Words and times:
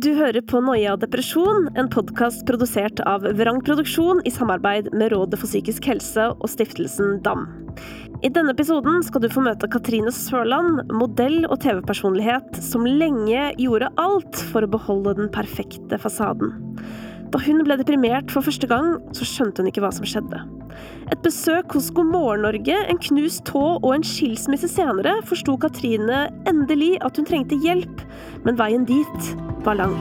Du 0.00 0.14
hører 0.16 0.40
på 0.48 0.56
Noia 0.64 0.94
depresjon, 0.96 1.66
en 1.76 1.90
podkast 1.92 2.46
produsert 2.48 3.02
av 3.04 3.26
Vrang 3.36 3.58
Produksjon 3.60 4.22
i 4.24 4.30
samarbeid 4.32 4.86
med 4.96 5.10
Rådet 5.12 5.36
for 5.36 5.44
psykisk 5.44 5.84
helse 5.90 6.30
og 6.32 6.48
stiftelsen 6.48 7.18
DAM. 7.26 7.42
I 8.24 8.30
denne 8.32 8.54
episoden 8.56 9.02
skal 9.04 9.20
du 9.20 9.28
få 9.28 9.42
møte 9.44 9.68
Katrine 9.68 10.08
Sørland, 10.16 10.80
modell 10.96 11.42
og 11.44 11.58
TV-personlighet 11.60 12.56
som 12.64 12.88
lenge 12.88 13.50
gjorde 13.60 13.92
alt 14.00 14.40
for 14.54 14.64
å 14.64 14.72
beholde 14.78 15.12
den 15.20 15.28
perfekte 15.34 16.00
fasaden. 16.00 16.56
Da 17.32 17.40
hun 17.40 17.62
ble 17.64 17.78
deprimert 17.80 18.32
for 18.32 18.44
første 18.44 18.68
gang, 18.68 18.98
så 19.16 19.24
skjønte 19.24 19.62
hun 19.62 19.70
ikke 19.70 19.80
hva 19.80 19.88
som 19.96 20.04
skjedde. 20.04 20.42
Et 21.12 21.22
besøk 21.24 21.72
hos 21.72 21.88
God 21.96 22.10
morgen 22.12 22.44
Norge, 22.44 22.76
en 22.76 23.00
knust 23.08 23.46
tå 23.48 23.62
og 23.78 23.88
en 23.94 24.04
skilsmisse 24.04 24.68
senere 24.68 25.16
forsto 25.28 25.56
Katrine 25.64 26.26
endelig 26.48 26.98
at 27.00 27.16
hun 27.16 27.28
trengte 27.28 27.60
hjelp, 27.64 28.04
men 28.44 28.60
veien 28.60 28.84
dit 28.88 29.32
var 29.64 29.80
lang. 29.80 29.96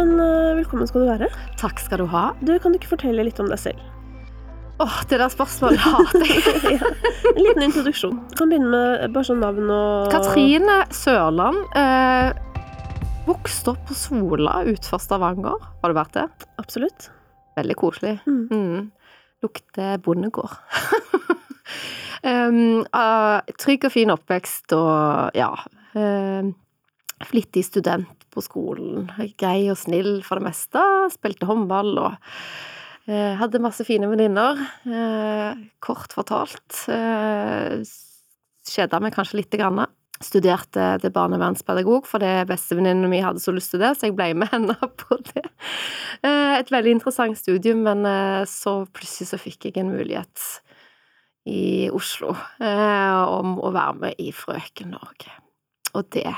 Men 0.00 0.20
øh, 0.20 0.39
velkommen 0.60 0.88
skal 0.88 1.04
du 1.04 1.08
være. 1.08 1.28
Takk 1.60 1.80
skal 1.80 2.02
du 2.02 2.10
ha. 2.12 2.30
Du, 2.44 2.52
Kan 2.60 2.74
du 2.74 2.80
ikke 2.80 2.92
fortelle 2.92 3.24
litt 3.24 3.40
om 3.40 3.48
deg 3.48 3.60
selv? 3.60 3.80
Åh, 4.80 5.00
det 5.08 5.18
der 5.20 5.32
spørsmålet 5.32 5.80
hater 5.84 6.24
jeg. 6.24 6.76
ja. 6.80 6.90
En 7.30 7.40
liten 7.40 7.64
introduksjon. 7.66 8.20
Du 8.30 8.36
kan 8.38 8.52
begynne 8.52 8.70
med 8.72 9.14
bare 9.14 9.28
sånn 9.28 9.42
navn 9.44 9.72
og 9.72 10.12
Katrine 10.12 10.78
Sørland. 10.96 11.60
Eh, 11.76 12.30
vokste 13.28 13.74
opp 13.74 13.82
på 13.88 13.96
Sola 13.96 14.60
utenfor 14.68 15.02
Stavanger. 15.04 15.66
Har 15.82 15.92
du 15.92 15.96
vært 15.96 16.16
det? 16.16 16.26
Absolutt. 16.60 17.10
Veldig 17.60 17.76
koselig. 17.80 18.16
Mm. 18.28 18.46
Mm. 18.48 19.20
Lukter 19.44 20.00
bondegård. 20.04 20.56
um, 22.30 22.80
uh, 22.88 23.40
trygg 23.60 23.88
og 23.88 23.96
fin 23.96 24.16
oppvekst 24.16 24.76
og 24.76 25.36
ja 25.40 25.54
Uh, 25.90 26.46
Flittig 27.26 27.64
student 27.66 28.19
på 28.32 28.42
skolen. 28.44 29.08
Grei 29.40 29.68
og 29.72 29.78
snill 29.80 30.20
for 30.26 30.40
det 30.40 30.48
meste. 30.50 30.82
Spilte 31.14 31.48
håndball 31.48 31.94
og 32.00 32.12
eh, 33.10 33.36
hadde 33.40 33.62
masse 33.62 33.86
fine 33.86 34.08
venninner. 34.10 34.60
Eh, 34.86 35.64
kort 35.82 36.14
fortalt. 36.16 36.84
Eh, 36.92 37.80
Kjeda 38.70 39.00
meg 39.02 39.16
kanskje 39.16 39.40
lite 39.40 39.58
grann. 39.60 39.82
Studerte 40.20 40.98
til 41.00 41.12
barnevernspedagog 41.14 42.04
fordi 42.06 42.28
bestevenninnen 42.50 43.08
min 43.08 43.24
hadde 43.24 43.40
så 43.40 43.54
lyst 43.56 43.72
til 43.72 43.80
det, 43.80 43.94
så 43.96 44.10
jeg 44.10 44.18
ble 44.18 44.34
med 44.36 44.50
henne 44.54 44.76
på 44.76 45.16
det. 45.30 45.46
Et 46.20 46.70
veldig 46.70 46.98
interessant 46.98 47.38
studium, 47.40 47.80
men 47.86 48.04
så 48.44 48.82
plutselig 48.92 49.30
så 49.30 49.40
fikk 49.40 49.70
jeg 49.70 49.80
en 49.80 49.94
mulighet 49.94 50.44
i 51.48 51.88
Oslo 51.96 52.34
om 52.36 53.56
å 53.64 53.72
være 53.72 53.96
med 54.04 54.20
i 54.20 54.28
Frøken 54.36 54.92
Norge. 54.92 55.32
Og 55.96 56.12
det 56.12 56.28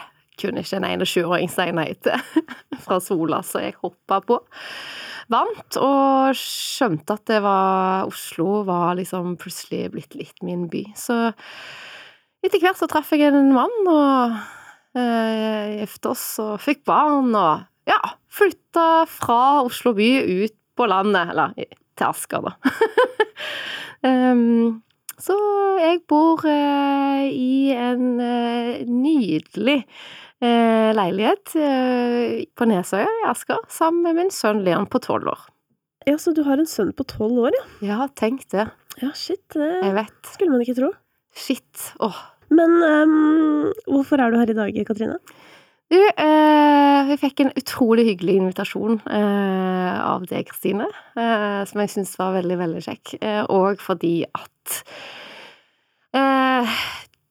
kunne 0.40 0.62
ikke 0.62 0.78
en 0.78 0.88
21-åring 1.02 1.50
si 1.52 1.68
nei 1.74 1.90
til 2.02 2.42
fra 2.84 2.98
Sola, 3.02 3.42
så 3.46 3.64
jeg 3.64 3.78
hoppa 3.82 4.20
på. 4.26 4.38
Vant, 5.32 5.78
og 5.78 6.36
skjønte 6.36 7.16
at 7.16 7.24
det 7.30 7.38
var 7.44 8.08
Oslo 8.10 8.62
var 8.68 8.96
liksom 8.98 9.36
plutselig 9.40 9.86
blitt 9.94 10.16
litt 10.18 10.42
min 10.44 10.66
by. 10.72 10.84
Så 10.98 11.18
etter 12.42 12.62
hvert 12.62 12.80
så 12.80 12.88
traff 12.90 13.12
jeg 13.14 13.30
en 13.30 13.52
mann, 13.54 13.76
og 13.86 14.34
eh, 14.98 15.78
gifte 15.78 16.12
oss 16.12 16.26
og 16.42 16.56
fikk 16.62 16.82
barn, 16.88 17.30
og 17.38 17.68
ja, 17.88 18.00
flytta 18.32 19.04
fra 19.10 19.62
Oslo 19.62 19.94
by 19.96 20.10
ut 20.42 20.56
på 20.76 20.88
landet, 20.90 21.32
eller 21.32 21.54
til 21.56 22.08
Asker, 22.08 22.48
da. 22.48 22.56
um, 24.08 24.82
så 25.22 25.36
jeg 25.78 26.00
bor 26.10 26.42
eh, 26.48 27.28
i 27.30 27.70
en 27.76 28.16
eh, 28.18 28.82
nydelig 28.88 29.82
leilighet 30.42 31.52
eh, 31.54 32.42
på 32.58 32.66
Nesøya 32.66 33.06
i 33.06 33.24
Asker, 33.30 33.60
sammen 33.70 34.02
med 34.06 34.18
min 34.18 34.32
sønn 34.34 34.64
Leon 34.66 34.88
på 34.90 34.98
tolv 35.04 35.30
år. 35.34 35.44
Ja, 36.08 36.16
Så 36.18 36.32
du 36.34 36.42
har 36.42 36.58
en 36.58 36.66
sønn 36.66 36.90
på 36.98 37.04
tolv 37.06 37.38
år, 37.46 37.54
ja? 37.54 37.64
Ja, 37.92 38.08
tenk 38.18 38.42
det. 38.50 38.66
Ja, 39.00 39.12
shit. 39.14 39.42
Det 39.54 39.68
Jeg 39.84 39.94
vet. 39.94 40.18
skulle 40.34 40.50
man 40.50 40.64
ikke 40.64 40.74
tro. 40.80 40.90
Shit. 41.34 41.92
Åh. 42.02 42.18
Men 42.52 42.74
um, 42.82 43.72
hvorfor 43.86 44.20
er 44.20 44.30
du 44.34 44.36
her 44.40 44.50
i 44.50 44.56
dag, 44.58 44.80
Katrine? 44.86 45.16
Du, 45.92 45.98
eh, 46.00 47.02
vi 47.08 47.16
fikk 47.20 47.40
en 47.44 47.52
utrolig 47.56 48.04
hyggelig 48.10 48.34
invitasjon 48.40 48.98
eh, 49.12 49.96
av 50.00 50.22
deg, 50.28 50.46
Kristine, 50.48 50.86
eh, 51.16 51.62
som 51.68 51.82
jeg 51.84 51.92
syns 51.92 52.14
var 52.20 52.34
veldig, 52.38 52.56
veldig 52.60 52.82
kjekk. 52.86 53.14
Eh, 53.20 53.42
og 53.52 53.80
fordi 53.84 54.14
at 54.28 54.78
eh, 56.16 56.76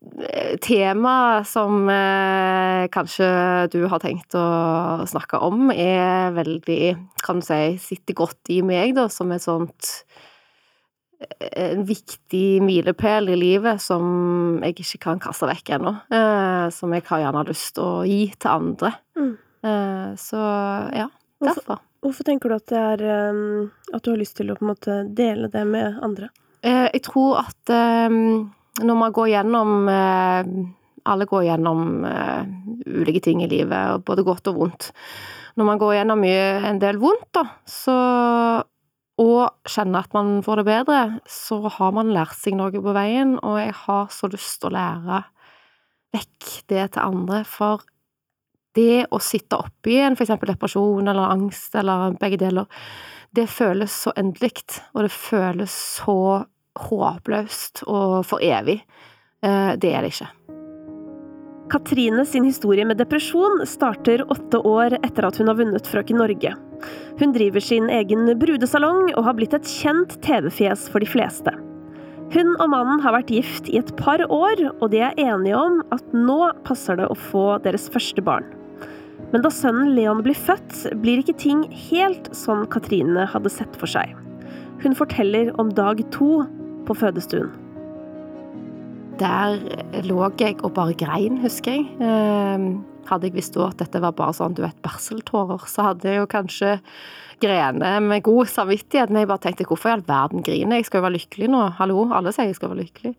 Temaet 0.02 1.46
som 1.46 1.86
eh, 1.94 2.88
kanskje 2.90 3.28
du 3.70 3.84
har 3.86 4.02
tenkt 4.02 4.34
å 4.34 5.06
snakke 5.06 5.38
om, 5.46 5.70
er 5.70 6.34
veldig, 6.34 6.82
kan 7.22 7.42
du 7.42 7.46
si, 7.46 7.60
sitter 7.78 8.18
godt 8.18 8.50
i 8.50 8.64
meg, 8.66 8.96
da, 8.98 9.06
som 9.14 9.30
et 9.36 9.46
sånt 9.46 9.92
eh, 11.22 11.76
en 11.76 11.86
viktig 11.86 12.64
milepæl 12.66 13.30
i 13.30 13.38
livet 13.38 13.84
som 13.84 14.58
jeg 14.66 14.80
ikke 14.82 15.04
kan 15.06 15.22
kaste 15.22 15.46
vekk 15.52 15.70
ennå. 15.78 15.94
Eh, 16.10 16.66
som 16.74 16.98
jeg 16.98 17.06
har 17.12 17.22
gjerne 17.28 17.46
lyst 17.52 17.76
til 17.78 17.86
å 17.86 18.02
gi 18.10 18.24
til 18.42 18.54
andre. 18.56 18.92
Mm. 19.22 19.36
Eh, 19.70 20.08
så 20.18 20.40
ja, 20.98 21.06
Hvorfor, 21.38 21.62
derfor. 21.62 21.84
hvorfor 22.02 22.26
tenker 22.26 22.50
du 22.50 22.56
at 22.58 22.66
det 22.70 22.80
er 22.82 23.30
um, 23.34 23.70
At 23.94 24.02
du 24.02 24.12
har 24.12 24.18
lyst 24.18 24.34
til 24.38 24.50
å 24.50 24.56
på 24.58 24.66
en 24.66 24.72
måte 24.72 24.98
dele 25.14 25.50
det 25.54 25.62
med 25.70 26.02
andre? 26.02 26.32
Eh, 26.66 26.88
jeg 26.90 27.06
tror 27.06 27.44
at 27.44 27.74
eh, 27.74 28.18
når 28.80 28.96
man 28.96 29.12
går 29.12 29.34
gjennom 29.34 29.90
eh, 29.92 30.52
Alle 31.12 31.26
går 31.26 31.44
gjennom 31.48 32.06
eh, 32.06 32.44
ulike 32.86 33.24
ting 33.26 33.42
i 33.44 33.50
livet, 33.50 34.04
både 34.06 34.24
godt 34.24 34.52
og 34.52 34.60
vondt. 34.60 34.92
Når 35.58 35.66
man 35.66 35.80
går 35.82 35.96
gjennom 35.96 36.22
mye, 36.22 36.44
en 36.70 36.80
del 36.80 37.00
vondt, 37.02 37.26
da, 37.34 37.42
så 37.66 37.96
og 39.22 39.70
kjenner 39.70 40.06
at 40.06 40.16
man 40.16 40.40
får 40.46 40.62
det 40.62 40.68
bedre, 40.70 41.02
så 41.30 41.60
har 41.76 41.94
man 41.94 42.14
lært 42.16 42.38
seg 42.40 42.56
noe 42.58 42.72
på 42.74 42.94
veien, 42.96 43.36
og 43.44 43.60
jeg 43.60 43.74
har 43.84 44.12
så 44.14 44.30
lyst 44.32 44.62
til 44.62 44.72
å 44.72 44.76
lære 44.78 45.24
vekk 46.16 46.52
det 46.72 46.86
til 46.96 47.04
andre, 47.04 47.42
for 47.48 47.84
det 48.78 49.08
å 49.12 49.20
sitte 49.22 49.60
oppi 49.60 49.98
en 50.00 50.16
eksempel 50.16 50.54
depresjon 50.54 51.12
eller 51.12 51.34
angst 51.34 51.76
eller 51.76 52.16
begge 52.20 52.40
deler, 52.42 52.70
det 53.36 53.48
føles 53.52 53.94
så 54.06 54.14
endelig, 54.20 54.82
og 54.96 55.06
det 55.06 55.14
føles 55.14 55.76
så 56.00 56.46
håpløst 56.80 57.84
og 57.88 58.22
for 58.26 58.44
evig. 58.44 58.82
Eh, 59.44 59.76
Det 59.78 59.94
er 59.94 60.02
det 60.02 60.14
ikke. 60.14 60.30
Katrine 61.72 62.26
sin 62.26 62.44
historie 62.44 62.84
med 62.84 62.98
depresjon 63.00 63.66
starter 63.66 64.26
åtte 64.28 64.60
år 64.68 64.98
etter 65.06 65.24
at 65.24 65.38
hun 65.40 65.48
har 65.48 65.56
vunnet 65.56 65.88
Frøken 65.88 66.20
Norge. 66.20 66.52
Hun 67.20 67.32
driver 67.32 67.64
sin 67.64 67.88
egen 67.88 68.28
brudesalong 68.40 69.14
og 69.16 69.24
har 69.24 69.38
blitt 69.38 69.54
et 69.56 69.64
kjent 69.64 70.18
TV-fjes 70.22 70.90
for 70.92 71.00
de 71.00 71.08
fleste. 71.08 71.54
Hun 72.32 72.54
og 72.64 72.70
mannen 72.72 73.00
har 73.04 73.16
vært 73.16 73.32
gift 73.32 73.70
i 73.72 73.78
et 73.80 73.92
par 74.00 74.20
år, 74.28 74.60
og 74.82 74.92
de 74.92 75.00
er 75.04 75.18
enige 75.20 75.56
om 75.56 75.82
at 75.92 76.14
nå 76.16 76.52
passer 76.68 77.00
det 77.00 77.08
å 77.12 77.16
få 77.16 77.60
deres 77.64 77.90
første 77.92 78.24
barn. 78.24 78.48
Men 79.32 79.44
da 79.44 79.52
sønnen 79.52 79.94
Leon 79.96 80.24
blir 80.26 80.36
født, 80.36 80.90
blir 81.04 81.22
ikke 81.24 81.38
ting 81.40 81.64
helt 81.90 82.28
sånn 82.36 82.66
Katrine 82.72 83.28
hadde 83.32 83.52
sett 83.52 83.76
for 83.80 83.88
seg. 83.88 84.12
Hun 84.84 84.96
forteller 84.98 85.52
om 85.62 85.72
dag 85.76 86.02
to 86.12 86.42
på 86.92 87.00
fødestuen. 87.06 87.52
Der 89.22 89.60
lå 90.04 90.22
jeg 90.40 90.58
og 90.66 90.74
bare 90.76 90.96
grein, 90.98 91.40
husker 91.44 91.78
jeg. 91.78 91.90
Eh, 92.02 92.64
hadde 93.10 93.28
jeg 93.28 93.36
visst 93.36 93.56
da 93.56 93.68
at 93.70 93.82
dette 93.82 94.02
var 94.02 94.16
bare 94.18 94.34
sånn, 94.36 94.56
du 94.58 94.64
vet, 94.64 94.78
barseltårer, 94.84 95.68
så 95.70 95.92
hadde 95.92 96.10
jeg 96.10 96.22
jo 96.22 96.30
kanskje 96.32 96.72
grene 97.42 97.94
med 98.06 98.24
god 98.26 98.50
samvittighet, 98.50 99.10
men 99.10 99.24
jeg 99.24 99.30
bare 99.32 99.44
tenkte 99.46 99.68
hvorfor 99.70 99.92
i 99.92 99.94
all 99.96 100.06
verden 100.06 100.44
griner? 100.46 100.78
Jeg 100.78 100.90
skal 100.90 101.02
jo 101.02 101.06
være 101.08 101.18
lykkelig 101.18 101.50
nå. 101.50 101.62
Hallo, 101.80 102.06
alle 102.14 102.34
sier 102.36 102.50
jeg 102.50 102.58
skal 102.58 102.74
være 102.74 102.84
lykkelig. 102.84 103.14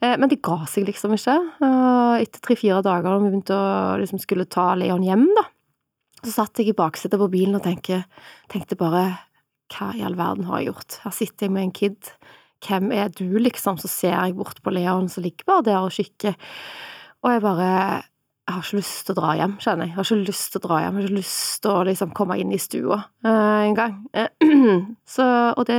Eh, 0.00 0.14
men 0.20 0.30
det 0.32 0.42
ga 0.44 0.60
seg 0.70 0.86
liksom 0.88 1.16
ikke. 1.16 1.38
Etter 2.20 2.44
tre-fire 2.44 2.82
dager 2.84 3.08
da 3.08 3.16
vi 3.18 3.32
begynte 3.32 3.56
å 3.56 3.96
liksom 4.02 4.22
skulle 4.22 4.48
ta 4.48 4.72
Leon 4.80 5.06
hjem, 5.06 5.26
da, 5.38 5.48
så 6.20 6.36
satt 6.42 6.60
jeg 6.60 6.72
i 6.72 6.76
baksetet 6.76 7.20
på 7.20 7.32
bilen 7.32 7.56
og 7.56 7.64
tenkte, 7.64 8.04
tenkte 8.52 8.78
bare 8.80 9.08
hva 9.70 9.92
i 9.94 10.02
all 10.04 10.18
verden 10.18 10.48
har 10.48 10.60
jeg 10.60 10.72
gjort? 10.72 11.00
Her 11.04 11.14
sitter 11.14 11.46
jeg 11.46 11.54
med 11.54 11.68
en 11.68 11.74
kid. 11.74 12.12
Hvem 12.60 12.92
er 12.92 13.10
du, 13.12 13.26
liksom? 13.40 13.78
Så 13.80 13.88
ser 13.90 14.14
jeg 14.14 14.36
bort 14.38 14.60
på 14.62 14.72
Leon 14.74 15.08
som 15.08 15.24
ligger 15.24 15.48
bare 15.48 15.66
der 15.70 15.80
og 15.86 15.94
kikker. 15.96 16.36
Og 17.24 17.34
jeg 17.34 17.44
bare 17.44 17.68
Jeg 18.48 18.56
har 18.56 18.64
ikke 18.64 18.80
lyst 18.80 19.04
til 19.06 19.14
å 19.14 19.20
dra 19.20 19.32
hjem, 19.38 19.52
kjenner 19.62 19.86
jeg. 19.86 19.90
Jeg 19.90 19.96
har 19.96 20.06
ikke 20.08 20.28
lyst 20.32 20.46
til 20.50 20.58
å 20.58 20.62
dra 20.64 20.78
hjem. 20.80 20.96
Jeg 20.96 21.04
har 21.04 21.10
ikke 21.10 21.18
lyst 21.20 21.60
til 21.62 21.70
å 21.70 21.82
liksom 21.86 22.14
komme 22.18 22.38
inn 22.40 22.50
i 22.50 22.58
stua 22.58 22.96
uh, 22.98 23.60
en 23.62 23.76
gang. 23.78 23.92
Eh, 24.10 24.46
så, 25.14 25.26
og 25.54 25.68
det, 25.68 25.76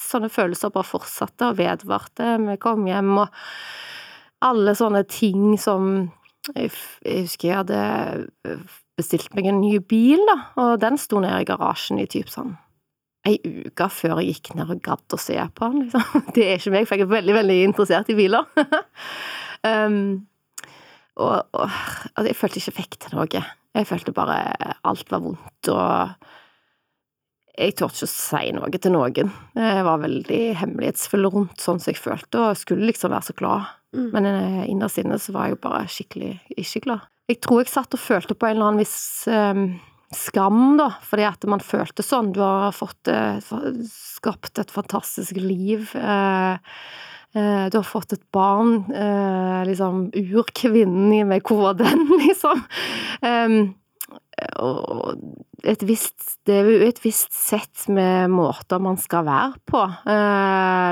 sånne 0.00 0.30
følelser 0.32 0.72
bare 0.72 0.88
fortsatte 0.88 1.50
og 1.50 1.58
vedvarte. 1.58 2.30
Vi 2.46 2.56
kom 2.62 2.86
hjem, 2.88 3.10
og 3.20 4.48
alle 4.48 4.76
sånne 4.78 5.04
ting 5.12 5.58
som 5.60 6.08
Jeg, 6.54 6.70
jeg 7.02 7.24
husker 7.26 7.48
jeg 7.48 7.56
hadde 7.58 8.58
bestilt 8.96 9.32
meg 9.34 9.48
en 9.50 9.58
ny 9.60 9.80
bil, 9.82 10.20
da, 10.28 10.36
og 10.62 10.76
den 10.80 10.94
sto 10.96 11.18
nede 11.20 11.40
i 11.42 11.48
garasjen 11.48 11.98
i 11.98 12.06
typ 12.06 12.30
sånn 12.30 12.54
ei 13.26 13.64
uke 13.66 13.88
før 13.92 14.20
jeg 14.22 14.36
gikk 14.36 14.54
ned 14.58 14.70
og 14.72 14.80
gadd 14.84 15.16
å 15.16 15.20
se 15.20 15.36
på 15.36 15.68
den, 15.68 15.86
liksom. 15.86 16.24
Det 16.36 16.46
er 16.46 16.60
ikke 16.60 16.74
meg, 16.74 16.88
for 16.88 16.96
jeg 16.96 17.06
er 17.08 17.12
veldig, 17.12 17.36
veldig 17.40 17.58
interessert 17.66 18.10
i 18.12 18.18
biler. 18.18 18.48
um, 19.70 20.00
og, 21.16 21.36
og 21.56 21.64
altså, 21.66 22.26
jeg 22.28 22.38
følte 22.38 22.60
ikke 22.60 22.72
jeg 22.72 22.78
fikk 22.80 22.98
til 23.02 23.16
noe. 23.16 23.44
Jeg 23.76 23.88
følte 23.88 24.16
bare 24.16 24.40
alt 24.88 25.10
var 25.12 25.24
vondt, 25.24 25.70
og 25.72 26.26
jeg 27.56 27.72
turte 27.76 27.96
ikke 27.96 28.08
å 28.08 28.12
si 28.12 28.52
noe 28.52 28.80
til 28.80 28.92
noen. 28.92 29.32
Jeg 29.56 29.84
var 29.86 30.02
veldig 30.02 30.40
hemmelighetsfull 30.60 31.28
rundt 31.32 31.62
sånn 31.62 31.80
som 31.80 31.92
jeg 31.92 32.00
følte, 32.00 32.40
og 32.40 32.60
skulle 32.60 32.88
liksom 32.90 33.14
være 33.14 33.30
så 33.30 33.36
glad. 33.36 33.74
Mm. 33.96 34.08
Men 34.12 34.28
eh, 34.28 34.62
innerst 34.72 35.00
inne 35.00 35.18
så 35.20 35.32
var 35.32 35.48
jeg 35.48 35.56
jo 35.56 35.62
bare 35.64 35.84
skikkelig 35.88 36.32
ikke 36.52 36.84
glad. 36.88 37.06
Jeg 37.30 37.40
tror 37.42 37.62
jeg 37.62 37.72
satt 37.72 37.96
og 37.96 38.02
følte 38.02 38.36
på 38.38 38.46
en 38.46 38.58
eller 38.58 38.68
annen 38.68 38.82
viss 38.84 38.98
um, 39.26 39.64
skam, 40.14 40.76
da, 40.78 40.90
fordi 41.04 41.26
at 41.28 41.46
man 41.50 41.62
følte 41.64 42.04
sånn. 42.04 42.32
Du 42.34 42.42
har 42.44 42.74
fått 42.76 43.10
uh, 43.10 43.40
skapt 43.90 44.60
et 44.62 44.70
fantastisk 44.72 45.38
liv. 45.40 45.90
Uh, 45.96 46.58
uh, 47.36 47.66
du 47.72 47.78
har 47.80 47.86
fått 47.86 48.16
et 48.16 48.24
barn. 48.34 48.84
liksom 49.66 50.10
urkvinnen 50.14 51.28
med 51.28 51.42
hvor 51.42 51.70
var 51.70 51.82
den, 51.82 52.06
liksom? 52.26 52.62
Og 54.60 55.64
et 55.64 55.82
visst 55.88 56.34
Det 56.44 56.58
er 56.60 56.66
jo 56.68 56.86
et 56.86 56.98
visst 57.00 57.32
sett 57.32 57.86
med 57.88 58.28
måter 58.30 58.78
man 58.78 58.98
skal 59.00 59.24
være 59.26 59.56
på. 59.66 59.80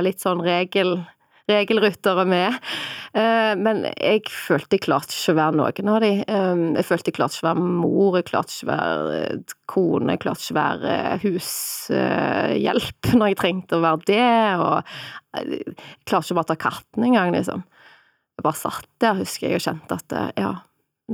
litt 0.02 0.24
sånn 0.24 0.40
regel 0.42 0.96
regelryttere 1.50 2.24
med. 2.28 2.56
Eh, 3.14 3.52
men 3.60 3.84
jeg 3.92 4.22
følte 4.32 4.78
jeg 4.78 4.84
klarte 4.86 5.14
ikke 5.14 5.34
å 5.34 5.38
være 5.38 5.58
noen 5.60 5.90
av 5.92 6.00
de. 6.04 6.12
Eh, 6.24 6.62
jeg 6.78 6.86
følte 6.88 7.10
jeg 7.10 7.18
klarte 7.18 7.36
ikke 7.36 7.46
å 7.46 7.50
være 7.50 7.66
mor, 7.82 8.18
jeg 8.18 8.28
klarte 8.30 8.54
ikke 8.54 8.66
å 8.66 8.72
være 8.72 9.18
eh, 9.18 9.54
kone, 9.70 10.14
jeg 10.14 10.22
klarte 10.24 10.44
ikke 10.44 10.54
å 10.56 10.60
være 10.60 10.96
hushjelp 11.24 13.10
når 13.18 13.32
jeg 13.32 13.40
trengte 13.42 13.78
å 13.78 13.84
være 13.84 14.08
det, 14.10 14.30
og 14.64 14.76
jeg 15.34 15.76
klarte 16.08 16.24
ikke 16.26 16.36
å 16.36 16.40
bare 16.40 16.50
ta 16.52 16.60
katten 16.68 17.08
engang, 17.10 17.34
liksom. 17.36 17.64
Jeg 18.34 18.46
bare 18.46 18.58
satt 18.58 18.88
der, 19.02 19.18
husker 19.20 19.46
jeg, 19.46 19.60
og 19.60 19.66
kjente 19.68 19.98
at 20.00 20.38
ja, 20.40 20.54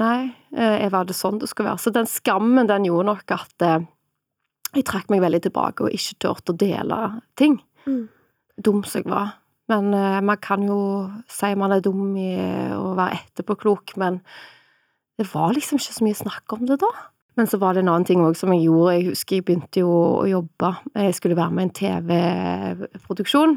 nei, 0.01 0.31
jeg 0.57 0.89
var 0.95 1.05
det 1.05 1.17
sånn 1.19 1.41
det 1.41 1.51
skulle 1.51 1.69
være. 1.69 1.83
Så 1.83 1.93
den 1.93 2.09
skammen, 2.09 2.71
den 2.71 2.87
gjorde 2.89 3.11
nok 3.11 3.35
at 3.37 3.67
jeg 3.67 4.87
trakk 4.89 5.13
meg 5.13 5.21
veldig 5.21 5.43
tilbake 5.45 5.85
og 5.85 5.93
ikke 5.93 6.17
turte 6.25 6.55
å 6.55 6.57
dele 6.57 7.01
ting. 7.37 7.59
Mm. 7.85 8.07
Dum 8.65 8.81
som 8.89 9.03
jeg 9.03 9.13
var. 9.13 9.40
Men 9.71 9.95
uh, 9.95 10.19
man 10.27 10.41
kan 10.43 10.67
jo 10.67 10.81
si 11.31 11.53
man 11.59 11.77
er 11.77 11.85
dum 11.85 12.17
i 12.19 12.33
å 12.75 12.93
være 12.99 13.23
etterpåklok, 13.23 13.95
men 14.03 14.21
det 15.21 15.29
var 15.31 15.55
liksom 15.55 15.79
ikke 15.81 15.97
så 15.97 16.07
mye 16.07 16.19
snakk 16.19 16.57
om 16.57 16.67
det 16.69 16.81
da. 16.83 16.91
Men 17.39 17.49
så 17.49 17.61
var 17.63 17.75
det 17.75 17.85
en 17.85 17.91
annen 17.93 18.07
ting 18.09 18.23
òg 18.25 18.35
som 18.37 18.53
jeg 18.53 18.67
gjorde. 18.67 18.95
Jeg 18.97 19.07
husker 19.13 19.39
jeg 19.39 19.47
begynte 19.49 19.83
jo 19.83 19.91
å 19.93 20.27
jobbe. 20.29 20.73
Jeg 20.99 21.17
skulle 21.17 21.39
være 21.39 21.55
med 21.57 21.63
i 21.63 21.69
en 21.69 21.77
TV-produksjon 21.79 23.55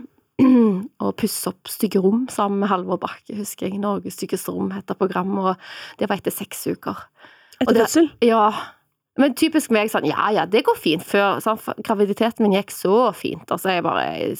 og 1.03 1.15
pusse 1.19 1.51
opp 1.51 1.69
Stygge 1.71 2.01
rom 2.03 2.25
sammen 2.31 2.61
med 2.63 2.71
Halvor 2.71 3.01
Bakke, 3.01 3.35
husker 3.37 3.67
jeg. 3.67 3.81
Norges 3.81 4.17
styggeste 4.17 4.53
rom 4.53 4.71
heter 4.73 4.97
programmet, 4.99 5.53
og 5.53 5.99
det 5.99 6.09
var 6.09 6.21
etter 6.21 6.35
seks 6.35 6.65
uker. 6.71 7.03
Etter 7.59 7.83
fødsel? 7.83 8.09
Ja. 8.25 8.45
Men 9.21 9.35
typisk 9.37 9.69
meg 9.73 9.91
sånn 9.93 10.07
ja 10.09 10.31
ja, 10.33 10.47
det 10.49 10.63
går 10.65 10.77
fint. 10.81 11.03
Før 11.05 11.37
sånn, 11.43 11.59
graviditeten 11.85 12.45
min 12.45 12.55
gikk 12.57 12.73
så 12.73 13.11
fint. 13.17 13.45
Altså 13.53 13.75
jeg 13.75 13.85
bare 13.85 14.33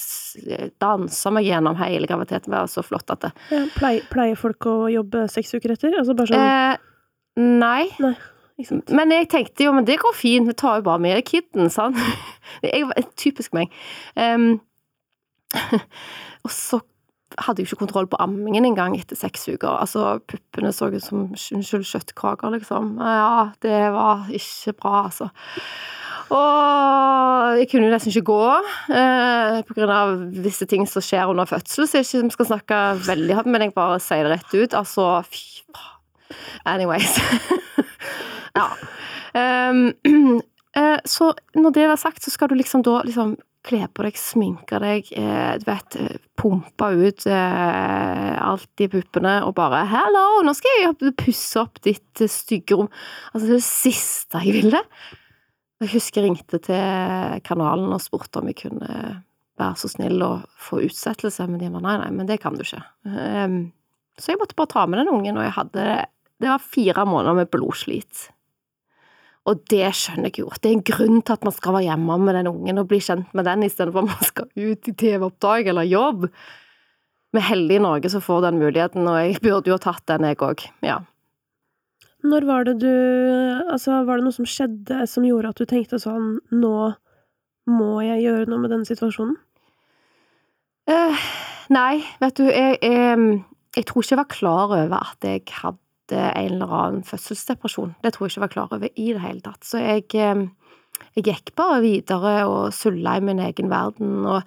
dansa 0.81 1.34
meg 1.36 1.46
gjennom 1.46 1.78
hele 1.78 2.10
graviditeten. 2.10 2.50
Det 2.50 2.58
var 2.58 2.72
så 2.72 2.86
flott 2.86 3.14
at 3.14 3.28
det 3.28 3.34
ja, 3.54 3.64
pleier, 3.78 4.08
pleier, 4.10 4.40
folk 4.40 4.66
å 4.70 4.78
jobbe 4.94 5.28
seks 5.31 5.54
uker 5.54 5.75
etter? 5.75 5.94
Altså 6.00 6.18
bare 6.18 6.34
sånn 6.34 6.48
eh, 6.48 6.90
Nei. 7.62 7.88
nei. 8.02 8.16
Men 8.94 9.10
jeg 9.14 9.30
tenkte 9.31 9.66
jo, 9.66 9.74
men 9.74 9.86
det 9.86 9.98
går 10.02 10.14
fint, 10.14 10.46
vi 10.46 10.54
tar 10.58 10.78
jo 10.80 10.86
bare 10.86 11.02
med 11.02 11.24
kiden, 11.25 11.72
sant. 11.74 11.98
Jeg, 12.62 12.86
typisk 13.18 13.56
meg. 13.58 13.74
Um, 14.14 14.60
og 16.46 16.54
så 16.54 16.78
hadde 17.41 17.63
jo 17.63 17.69
ikke 17.69 17.81
kontroll 17.83 18.07
på 18.09 18.19
ammingen 18.24 18.65
engang 18.68 18.95
etter 18.97 19.18
seks 19.18 19.47
uker. 19.50 19.71
Altså, 19.71 20.19
puppene 20.30 20.74
så 20.75 20.91
ut 20.94 21.03
som 21.03 21.25
unnskyld, 21.33 21.85
kjøttkaker, 21.89 22.53
liksom. 22.57 22.95
Ja, 23.01 23.50
det 23.65 23.81
var 23.95 24.30
ikke 24.33 24.75
bra, 24.80 25.03
altså. 25.07 25.30
Og 26.33 27.59
jeg 27.59 27.68
kunne 27.69 27.88
jo 27.89 27.94
nesten 27.94 28.13
ikke 28.13 28.31
gå 28.31 28.39
eh, 28.95 29.89
av 29.91 30.13
visse 30.45 30.65
ting 30.69 30.88
som 30.89 31.03
skjer 31.03 31.30
under 31.30 31.50
fødsel, 31.50 31.85
så 31.85 32.00
jeg 32.00 32.07
ikke 32.07 32.38
skal 32.38 32.50
snakke 32.53 32.80
veldig 33.06 33.38
hardt, 33.38 33.51
men 33.51 33.68
jeg 33.68 33.75
bare 33.75 34.00
sier 34.01 34.25
det 34.25 34.38
rett 34.38 34.56
ut. 34.56 34.77
Altså, 34.79 35.09
fy 35.27 35.62
faen. 35.74 35.89
Anyways. 36.65 37.19
ja. 38.59 38.69
Um, 39.33 39.91
så 41.13 41.33
når 41.57 41.75
det 41.75 41.86
er 41.86 42.00
sagt, 42.01 42.24
så 42.24 42.33
skal 42.33 42.50
du 42.50 42.57
liksom 42.57 42.86
da 42.86 43.01
liksom 43.06 43.36
kle 43.63 43.88
på 43.88 44.04
deg, 44.06 44.19
sminke 44.19 44.80
deg, 44.83 45.10
eh, 45.15 45.56
du 45.62 45.65
vet, 45.68 45.98
eh, 46.00 46.21
pumpe 46.39 46.89
ut 47.00 47.25
eh, 47.30 48.31
alt 48.44 48.83
i 48.83 48.89
puppene 48.92 49.38
og 49.48 49.56
bare 49.56 49.86
'Hello, 49.88 50.44
nå 50.44 50.54
skal 50.57 50.80
jeg 50.81 51.15
pusse 51.19 51.62
opp 51.62 51.81
ditt 51.81 52.21
eh, 52.21 52.31
stygge 52.31 52.75
rom'. 52.75 52.92
Altså, 53.33 53.48
det 53.56 53.63
siste 53.63 54.44
jeg 54.44 54.57
ville. 54.62 54.81
Jeg 55.83 55.94
husker 55.95 56.21
jeg 56.21 56.31
ringte 56.31 56.60
til 56.63 57.39
kanalen 57.44 57.92
og 57.92 58.04
spurte 58.04 58.39
om 58.39 58.48
jeg 58.51 58.62
kunne 58.68 59.24
være 59.60 59.80
så 59.80 59.89
snill 59.92 60.21
å 60.25 60.33
få 60.60 60.81
utsettelse, 60.88 61.48
men 61.48 61.62
de 61.62 61.71
var 61.74 61.83
nei, 61.86 61.98
nei, 62.01 62.12
men 62.12 62.30
det 62.30 62.39
kan 62.42 62.56
du 62.57 62.63
ikke. 62.63 62.81
Um, 63.06 63.74
så 64.18 64.33
jeg 64.33 64.39
måtte 64.42 64.57
bare 64.57 64.71
ta 64.71 64.86
med 64.88 65.01
den 65.01 65.12
ungen, 65.12 65.38
og 65.38 65.44
jeg 65.44 65.57
hadde 65.57 65.86
Det 66.42 66.50
var 66.50 66.60
fire 66.60 67.06
måneder 67.06 67.36
med 67.38 67.51
blodslit. 67.54 68.27
Og 69.50 69.63
det 69.72 69.90
skjønner 70.00 70.31
jeg 70.31 70.45
jo. 70.45 70.51
Det 70.56 70.69
er 70.69 70.75
en 70.78 70.86
grunn 70.88 71.22
til 71.22 71.36
at 71.36 71.44
man 71.44 71.56
skal 71.56 71.75
være 71.75 71.90
hjemme 71.90 72.18
med 72.24 72.38
den 72.40 72.51
ungen 72.54 72.80
og 72.80 72.88
bli 72.92 73.01
kjent 73.04 73.34
med 73.36 73.48
den, 73.48 73.66
istedenfor 73.68 74.06
at 74.06 74.12
man 74.13 74.28
skal 74.30 74.48
ut 74.56 74.88
i 74.88 74.94
TV-oppdrag 75.01 75.68
eller 75.74 75.90
jobb. 75.90 76.30
Vi 77.34 77.42
er 77.42 77.50
heldige 77.50 77.81
i 77.81 77.84
Norge 77.84 78.12
som 78.13 78.24
får 78.24 78.45
den 78.45 78.62
muligheten, 78.62 79.07
og 79.10 79.18
jeg 79.19 79.42
burde 79.44 79.72
jo 79.72 79.75
ha 79.75 79.84
tatt 79.84 80.06
den, 80.07 80.30
jeg 80.30 80.40
òg. 80.45 80.63
Ja. 80.86 81.01
Når 82.24 82.45
var 82.48 82.68
det 82.68 82.78
du 82.80 82.92
Altså, 83.74 84.04
var 84.07 84.19
det 84.19 84.28
noe 84.28 84.36
som 84.36 84.48
skjedde 84.48 85.04
som 85.12 85.25
gjorde 85.28 85.51
at 85.51 85.60
du 85.60 85.68
tenkte 85.68 86.00
sånn 86.00 86.38
Nå 86.56 86.94
må 87.68 87.89
jeg 88.04 88.24
gjøre 88.24 88.48
noe 88.51 88.63
med 88.63 88.72
denne 88.72 88.88
situasjonen? 88.88 89.36
Uh, 90.88 91.19
nei, 91.72 92.04
vet 92.19 92.39
du, 92.39 92.44
jeg, 92.48 92.80
jeg, 92.84 93.38
jeg 93.75 93.86
tror 93.88 94.04
ikke 94.04 94.13
jeg 94.13 94.19
var 94.19 94.34
klar 94.34 94.74
over 94.75 94.98
at 95.00 95.28
jeg 95.28 95.46
hadde 95.62 95.80
en 96.11 96.55
eller 96.57 96.73
annen 96.73 97.03
fødselsdepresjon. 97.07 97.95
Det 98.03 98.13
tror 98.13 98.27
jeg 98.27 98.33
ikke 98.33 98.39
jeg 98.39 98.45
var 98.47 98.53
klar 98.55 98.75
over 98.75 98.89
i 98.91 99.07
det 99.13 99.23
hele 99.23 99.44
tatt. 99.45 99.63
Så 99.63 99.79
jeg, 99.79 100.09
eh, 100.19 100.44
jeg 101.15 101.27
gikk 101.29 101.53
bare 101.55 101.81
videre 101.83 102.33
og 102.50 102.74
sulla 102.75 103.17
i 103.17 103.24
min 103.24 103.39
egen 103.39 103.72
verden 103.72 104.25
og 104.25 104.43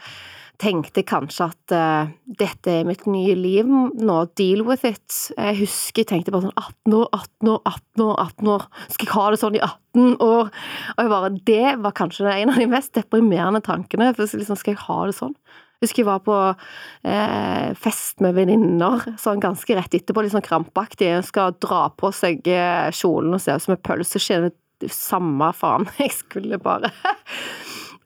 tenkte 0.63 1.05
kanskje 1.07 1.49
at 1.51 1.75
uh, 1.77 2.13
dette 2.41 2.73
er 2.73 2.87
mitt 2.89 3.05
nye 3.11 3.35
liv 3.37 3.69
nå, 3.69 4.17
deal 4.39 4.63
with 4.67 4.87
it. 4.89 5.05
Jeg 5.37 5.59
husker 5.61 6.03
jeg 6.03 6.11
tenkte 6.13 6.33
bare 6.35 6.49
sånn 6.49 6.57
18 6.57 6.97
år, 6.97 7.11
18 7.13 7.51
år, 7.53 7.61
18 7.73 8.05
år, 8.07 8.15
18 8.25 8.53
år, 8.55 8.67
skal 8.95 9.09
jeg 9.09 9.15
ha 9.17 9.27
det 9.33 9.41
sånn 9.43 9.59
i 9.59 9.63
18 9.67 10.17
år? 10.25 10.51
Og 10.95 11.03
jeg 11.05 11.13
bare, 11.13 11.33
det 11.53 11.75
var 11.85 11.97
kanskje 12.01 12.33
en 12.33 12.55
av 12.55 12.61
de 12.63 12.69
mest 12.73 12.95
deprimerende 12.97 13.63
tankene, 13.67 14.13
for 14.17 14.39
liksom, 14.41 14.61
skal 14.61 14.75
jeg 14.75 14.85
ha 14.87 14.99
det 15.11 15.19
sånn? 15.19 15.37
Husker 15.85 16.03
jeg 16.03 16.09
var 16.09 16.23
på 16.25 16.37
eh, 17.05 17.73
fest 17.77 18.23
med 18.25 18.37
venninner 18.39 19.03
sånn 19.21 19.43
ganske 19.43 19.77
rett 19.77 19.97
etterpå, 19.99 20.25
litt 20.25 20.33
sånn 20.33 20.45
krampaktig. 20.45 21.11
Jeg 21.11 21.27
skal 21.29 21.57
dra 21.61 21.87
på 21.93 22.13
seg 22.17 22.49
eh, 22.49 22.89
kjolen 22.97 23.37
og 23.37 23.43
se 23.43 23.57
ut 23.57 23.67
som 23.67 23.77
en 23.77 23.83
pølseskinn. 23.85 24.49
Samme 24.93 25.51
faen, 25.57 25.89
jeg 26.03 26.13
skulle 26.13 26.59
bare 26.61 26.91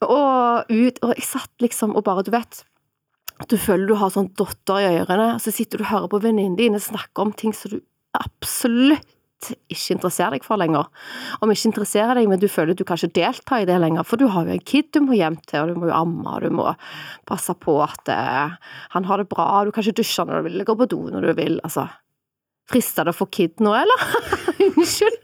Og 0.06 0.68
ut 0.70 1.00
Og 1.02 1.10
jeg 1.16 1.24
satt 1.26 1.50
liksom 1.58 1.96
og 1.98 2.04
bare, 2.06 2.22
du 2.22 2.30
vet 2.30 2.60
Du 3.50 3.56
føler 3.58 3.90
du 3.90 3.96
har 3.98 4.12
sånn 4.14 4.28
dotter 4.38 4.78
i 4.78 4.92
ørene, 5.00 5.32
og 5.34 5.42
så 5.42 5.50
sitter 5.50 5.80
du 5.80 5.88
og 5.88 5.90
hører 5.90 6.12
på 6.12 6.20
venninnene 6.22 6.60
dine 6.60 6.78
snakke 6.82 7.26
om 7.26 7.34
ting 7.34 7.50
som 7.56 7.74
du 7.74 7.80
absolutt 8.14 9.02
ikke 9.48 9.94
interesserer 9.96 10.36
deg 10.36 10.44
for 10.44 10.60
lenger. 10.60 10.88
Om 11.40 11.52
ikke 11.52 11.70
interesserer 11.70 12.18
deg, 12.18 12.28
men 12.30 12.40
du 12.42 12.46
føler 12.50 12.76
du 12.76 12.84
kan 12.86 13.00
ikke 13.00 13.16
delta 13.20 13.60
i 13.60 13.68
det 13.68 13.78
lenger, 13.80 14.06
for 14.06 14.20
du 14.20 14.28
har 14.32 14.48
jo 14.48 14.56
en 14.56 14.66
kid 14.72 14.90
du 14.94 15.00
må 15.04 15.16
hjem 15.18 15.38
til, 15.46 15.62
og 15.62 15.72
du 15.72 15.80
må 15.80 15.90
jo 15.90 15.96
amme, 15.96 16.26
og 16.28 16.44
du 16.44 16.54
må 16.54 16.68
passe 17.28 17.54
på 17.56 17.78
at 17.84 18.12
uh, 18.12 18.54
han 18.94 19.08
har 19.08 19.22
det 19.22 19.30
bra, 19.32 19.48
du 19.64 19.72
kan 19.74 19.86
ikke 19.86 20.02
dusje 20.02 20.26
når 20.26 20.40
du 20.40 20.50
vil, 20.50 20.64
gå 20.68 20.76
på 20.76 20.90
do 20.92 21.02
når 21.08 21.30
du 21.30 21.34
vil, 21.40 21.58
altså. 21.64 21.88
Frister 22.70 23.08
det 23.08 23.16
å 23.16 23.18
få 23.18 23.26
kid 23.32 23.58
nå, 23.64 23.72
eller? 23.74 24.06
Unnskyld. 24.68 25.16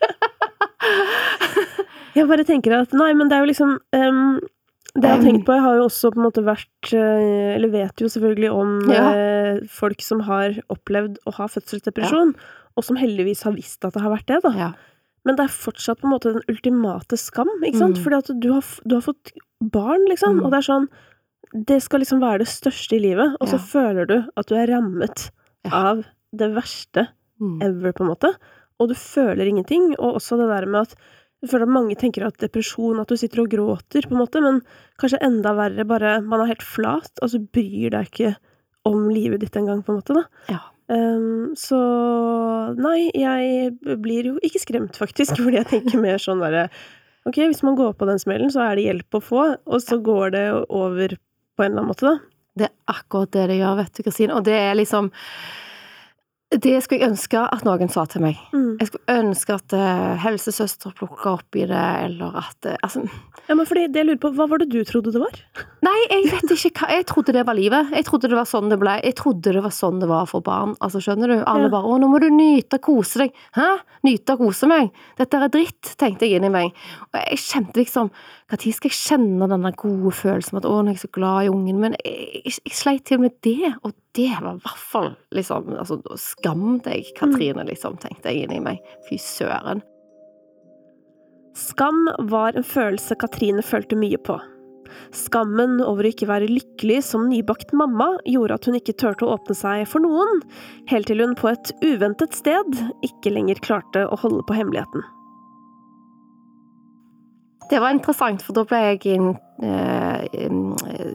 jeg 2.16 2.26
bare 2.26 2.46
tenker 2.48 2.80
at 2.80 2.96
nei, 2.96 3.12
men 3.14 3.30
det 3.30 3.36
er 3.36 3.44
jo 3.44 3.52
liksom 3.52 3.76
um, 3.78 4.38
det 4.94 5.04
jeg 5.04 5.12
har 5.12 5.24
tenkt 5.24 5.42
på, 5.44 5.52
jeg 5.52 5.64
har 5.64 5.74
jo 5.76 5.88
også 5.88 6.08
på 6.14 6.20
en 6.20 6.24
måte 6.24 6.42
vært 6.46 6.92
eh, 6.96 7.56
Eller 7.56 7.68
vet 7.68 8.00
jo 8.00 8.08
selvfølgelig 8.08 8.52
om 8.54 8.70
ja. 8.88 9.08
eh, 9.12 9.58
folk 9.68 10.00
som 10.04 10.22
har 10.24 10.56
opplevd 10.72 11.18
å 11.28 11.34
ha 11.36 11.48
fødselsdepresjon. 11.52 12.32
Ja 12.32 12.62
og 12.76 12.84
som 12.84 12.98
heldigvis 13.00 13.44
har 13.46 13.56
visst 13.56 13.84
at 13.86 13.96
det 13.96 14.04
har 14.04 14.12
vært 14.12 14.28
det, 14.30 14.42
da. 14.44 14.52
Ja. 14.56 14.70
Men 15.26 15.38
det 15.38 15.46
er 15.46 15.56
fortsatt 15.56 16.02
på 16.02 16.06
en 16.06 16.14
måte 16.14 16.34
den 16.36 16.44
ultimate 16.52 17.18
skam, 17.18 17.50
ikke 17.64 17.80
sant? 17.80 17.98
Mm. 17.98 18.02
Fordi 18.04 18.18
at 18.20 18.32
du 18.44 18.48
har, 18.52 18.72
du 18.84 18.94
har, 18.98 19.04
fått 19.08 19.32
barn, 19.72 20.04
liksom, 20.10 20.38
mm. 20.38 20.44
og 20.44 20.52
det 20.52 20.60
er 20.60 20.68
sånn 20.68 20.88
Det 21.66 21.78
skal 21.80 22.02
liksom 22.02 22.20
være 22.20 22.42
det 22.42 22.50
største 22.52 22.98
i 22.98 23.02
livet, 23.02 23.36
og 23.40 23.48
så 23.48 23.58
føler 23.62 24.08
du 24.10 24.16
at 24.20 24.48
du 24.50 24.56
er 24.58 24.68
rammet 24.70 25.28
av 25.72 26.04
det 26.36 26.50
verste 26.52 27.06
mm. 27.40 27.58
ever, 27.64 27.94
på 27.96 28.04
en 28.04 28.12
måte. 28.12 28.32
og 28.76 28.90
du 28.90 28.94
føler 28.98 29.48
ingenting, 29.48 29.94
og 29.96 30.18
også 30.20 30.36
det 30.36 30.50
der 30.50 30.66
med 30.68 30.84
at 30.84 30.98
jeg 31.44 31.50
føler 31.52 31.66
at 31.68 31.74
mange 31.74 31.96
tenker 32.00 32.24
at 32.26 32.38
depresjon, 32.40 33.00
at 33.02 33.10
du 33.10 33.18
sitter 33.20 33.42
og 33.42 33.50
gråter, 33.52 34.06
på 34.06 34.14
en 34.14 34.22
måte, 34.22 34.40
men 34.42 34.62
kanskje 35.00 35.20
enda 35.24 35.52
verre, 35.58 35.84
bare 35.88 36.16
man 36.24 36.42
er 36.42 36.54
helt 36.54 36.64
flat, 36.64 37.12
så 37.20 37.40
bryr 37.40 37.92
deg 37.92 38.08
ikke 38.08 38.32
om 38.88 39.08
livet 39.12 39.42
ditt 39.42 39.58
engang, 39.58 39.82
på 39.84 39.92
en 39.92 40.00
måte, 40.00 40.16
da. 40.16 40.24
Ja. 40.54 40.62
Um, 40.86 41.50
så 41.58 41.78
nei, 42.78 43.08
jeg 43.10 43.72
blir 43.98 44.30
jo 44.30 44.36
ikke 44.46 44.62
skremt, 44.62 44.98
faktisk, 45.00 45.34
fordi 45.42 45.60
jeg 45.60 45.70
tenker 45.72 46.02
mer 46.02 46.22
sånn 46.22 46.44
derre 46.44 46.68
Ok, 47.26 47.40
hvis 47.42 47.64
man 47.66 47.74
går 47.74 47.96
på 47.98 48.06
den 48.06 48.20
smellen, 48.22 48.52
så 48.54 48.60
er 48.62 48.78
det 48.78 48.84
hjelp 48.84 49.16
å 49.18 49.20
få, 49.28 49.44
og 49.66 49.80
så 49.82 49.96
går 49.98 50.28
det 50.30 50.44
over 50.70 51.16
på 51.18 51.64
en 51.64 51.72
eller 51.72 51.82
annen 51.82 51.90
måte, 51.90 52.06
da. 52.06 52.36
Det 52.56 52.68
er 52.68 52.92
akkurat 52.92 53.32
det 53.34 53.48
det 53.50 53.56
gjør, 53.58 53.80
vet 53.80 53.96
du, 53.98 54.02
Kristine. 54.06 54.36
Og 54.38 54.44
det 54.46 54.54
er 54.54 54.76
liksom 54.78 55.10
det 56.62 56.82
skulle 56.84 57.02
jeg 57.02 57.10
ønske 57.12 57.40
at 57.42 57.64
noen 57.66 57.90
sa 57.92 58.04
til 58.10 58.22
meg. 58.24 58.38
Mm. 58.52 58.76
Jeg 58.80 58.88
skulle 58.90 59.16
ønske 59.20 59.54
at 59.56 59.74
uh, 59.76 60.14
helsesøster 60.22 60.94
plukka 60.96 61.32
opp 61.36 61.58
i 61.58 61.64
det, 61.68 61.84
eller 62.06 62.36
at 62.42 62.68
uh, 62.68 62.76
Altså 62.86 63.02
Ja, 63.48 63.54
men 63.54 63.66
fordi 63.68 63.86
det 63.92 64.02
jeg 64.02 64.08
lurer 64.08 64.20
på, 64.22 64.30
hva 64.36 64.46
var 64.50 64.62
det 64.62 64.68
du 64.72 64.80
trodde 64.86 65.12
det 65.14 65.22
var? 65.22 65.36
Nei, 65.86 65.96
jeg 66.10 66.30
vet 66.32 66.54
ikke 66.56 66.82
hva 66.86 66.98
Jeg 66.98 67.06
trodde 67.10 67.34
det 67.36 67.44
var 67.46 67.58
livet. 67.58 67.92
Jeg 67.94 68.06
trodde 68.08 68.30
det 68.30 68.38
var 68.38 68.48
sånn 68.50 68.70
det 68.72 68.78
ble. 68.82 68.96
Jeg 69.04 69.16
trodde 69.18 69.54
det 69.56 69.64
var 69.64 69.74
sånn 69.74 70.00
det 70.02 70.10
var 70.10 70.30
for 70.30 70.44
barn. 70.46 70.74
Altså, 70.84 71.02
skjønner 71.04 71.32
du? 71.32 71.36
Alle 71.44 71.68
Ja. 71.68 71.74
bare 71.76 71.86
'Å, 71.86 71.98
nå 72.00 72.08
må 72.10 72.20
du 72.22 72.28
nyte 72.30 72.78
og 72.80 72.86
kose 72.88 73.22
deg'. 73.22 73.34
Hæ? 73.56 73.68
Nyte 74.04 74.36
og 74.36 74.46
kose 74.46 74.66
meg? 74.70 74.90
Dette 75.18 75.34
er 75.34 75.48
dritt, 75.48 75.94
tenkte 75.98 76.26
jeg 76.26 76.40
inni 76.40 76.50
meg. 76.50 76.72
Og 77.12 77.20
jeg 77.20 77.38
kjente 77.38 77.80
liksom 77.82 78.10
Når 78.46 78.62
skal 78.72 78.90
jeg 78.90 78.94
kjenne 78.94 79.48
denne 79.50 79.72
gode 79.74 80.12
følelsen 80.14 80.54
av 80.56 80.64
at 80.64 80.70
'Å, 80.70 80.82
nå 80.82 80.88
er 80.90 80.94
jeg 80.94 81.04
så 81.06 81.12
glad 81.12 81.46
i 81.46 81.50
ungen', 81.50 81.80
men 81.80 81.96
jeg, 82.04 82.42
jeg, 82.44 82.58
jeg 82.64 82.72
sleit 82.72 83.04
til 83.04 83.18
med 83.18 83.32
det, 83.42 83.74
og 83.82 83.92
det 84.16 84.32
var 84.40 84.56
i 84.56 84.64
hvert 84.64 84.86
fall 84.92 85.10
liksom 85.36 85.70
altså, 85.76 86.00
Skam 86.20 86.80
deg, 86.84 87.12
Katrine, 87.18 87.66
liksom, 87.68 87.98
tenkte 88.02 88.32
jeg 88.32 88.46
inni 88.46 88.62
meg. 88.64 88.82
Fy 89.08 89.20
søren. 89.20 89.84
Skam 91.56 92.04
var 92.30 92.56
en 92.56 92.66
følelse 92.66 93.16
Katrine 93.20 93.64
følte 93.64 93.96
mye 93.96 94.20
på. 94.20 94.36
Skammen 95.16 95.80
over 95.82 96.06
å 96.06 96.10
ikke 96.12 96.28
være 96.30 96.50
lykkelig 96.50 97.00
som 97.08 97.26
nybakt 97.30 97.72
mamma 97.76 98.12
gjorde 98.28 98.58
at 98.58 98.68
hun 98.68 98.78
ikke 98.78 98.96
turte 99.00 99.26
å 99.26 99.34
åpne 99.34 99.56
seg 99.58 99.84
for 99.90 100.04
noen, 100.04 100.42
helt 100.90 101.10
til 101.10 101.22
hun 101.24 101.34
på 101.38 101.50
et 101.52 101.72
uventet 101.84 102.36
sted 102.36 102.80
ikke 103.06 103.34
lenger 103.34 103.60
klarte 103.64 104.06
å 104.06 104.20
holde 104.22 104.44
på 104.46 104.56
hemmeligheten. 104.58 105.04
Det 107.70 107.80
var 107.82 107.90
interessant, 107.90 108.44
for 108.46 108.54
da 108.54 108.62
ble 108.68 108.78
jeg 108.84 109.16
inn, 109.16 109.32
eh, 109.64 110.22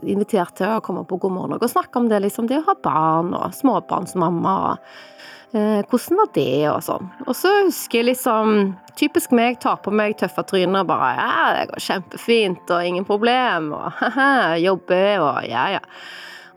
invitert 0.04 0.52
til 0.58 0.68
å 0.68 0.82
komme 0.84 1.06
på 1.08 1.16
God 1.22 1.32
morgen 1.32 1.56
og 1.56 1.70
snakke 1.70 1.96
om 1.96 2.10
det, 2.10 2.20
liksom 2.20 2.48
det 2.50 2.58
å 2.60 2.66
ha 2.66 2.74
barn 2.84 3.32
og 3.38 3.54
småbarnsmamma. 3.56 4.52
og 4.68 5.56
eh, 5.56 5.80
Hvordan 5.88 6.20
var 6.20 6.32
det, 6.34 6.68
og 6.68 6.82
sånn. 6.84 7.08
Og 7.24 7.32
så 7.38 7.54
husker 7.64 8.02
jeg 8.02 8.12
liksom 8.12 8.76
Typisk 8.92 9.32
meg, 9.32 9.56
tar 9.56 9.78
på 9.80 9.88
meg 9.88 10.18
tøffe 10.20 10.42
tryner 10.44 10.82
og 10.82 10.90
bare 10.90 11.14
Ja, 11.16 11.46
det 11.56 11.70
går 11.70 11.80
kjempefint, 11.80 12.68
og 12.68 12.84
ingen 12.84 13.08
problem, 13.08 13.72
og 13.72 13.88
haha, 14.02 14.58
jobber, 14.60 15.24
og 15.24 15.48
ja, 15.48 15.78
ja. 15.78 15.80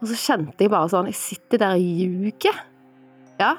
Og 0.02 0.10
så 0.12 0.20
kjente 0.20 0.66
jeg 0.66 0.74
bare 0.74 0.92
sånn 0.92 1.08
Jeg 1.08 1.16
sitter 1.22 1.64
der 1.64 1.80
og 1.80 1.88
ljuger. 1.88 2.60
Ja. 3.40 3.56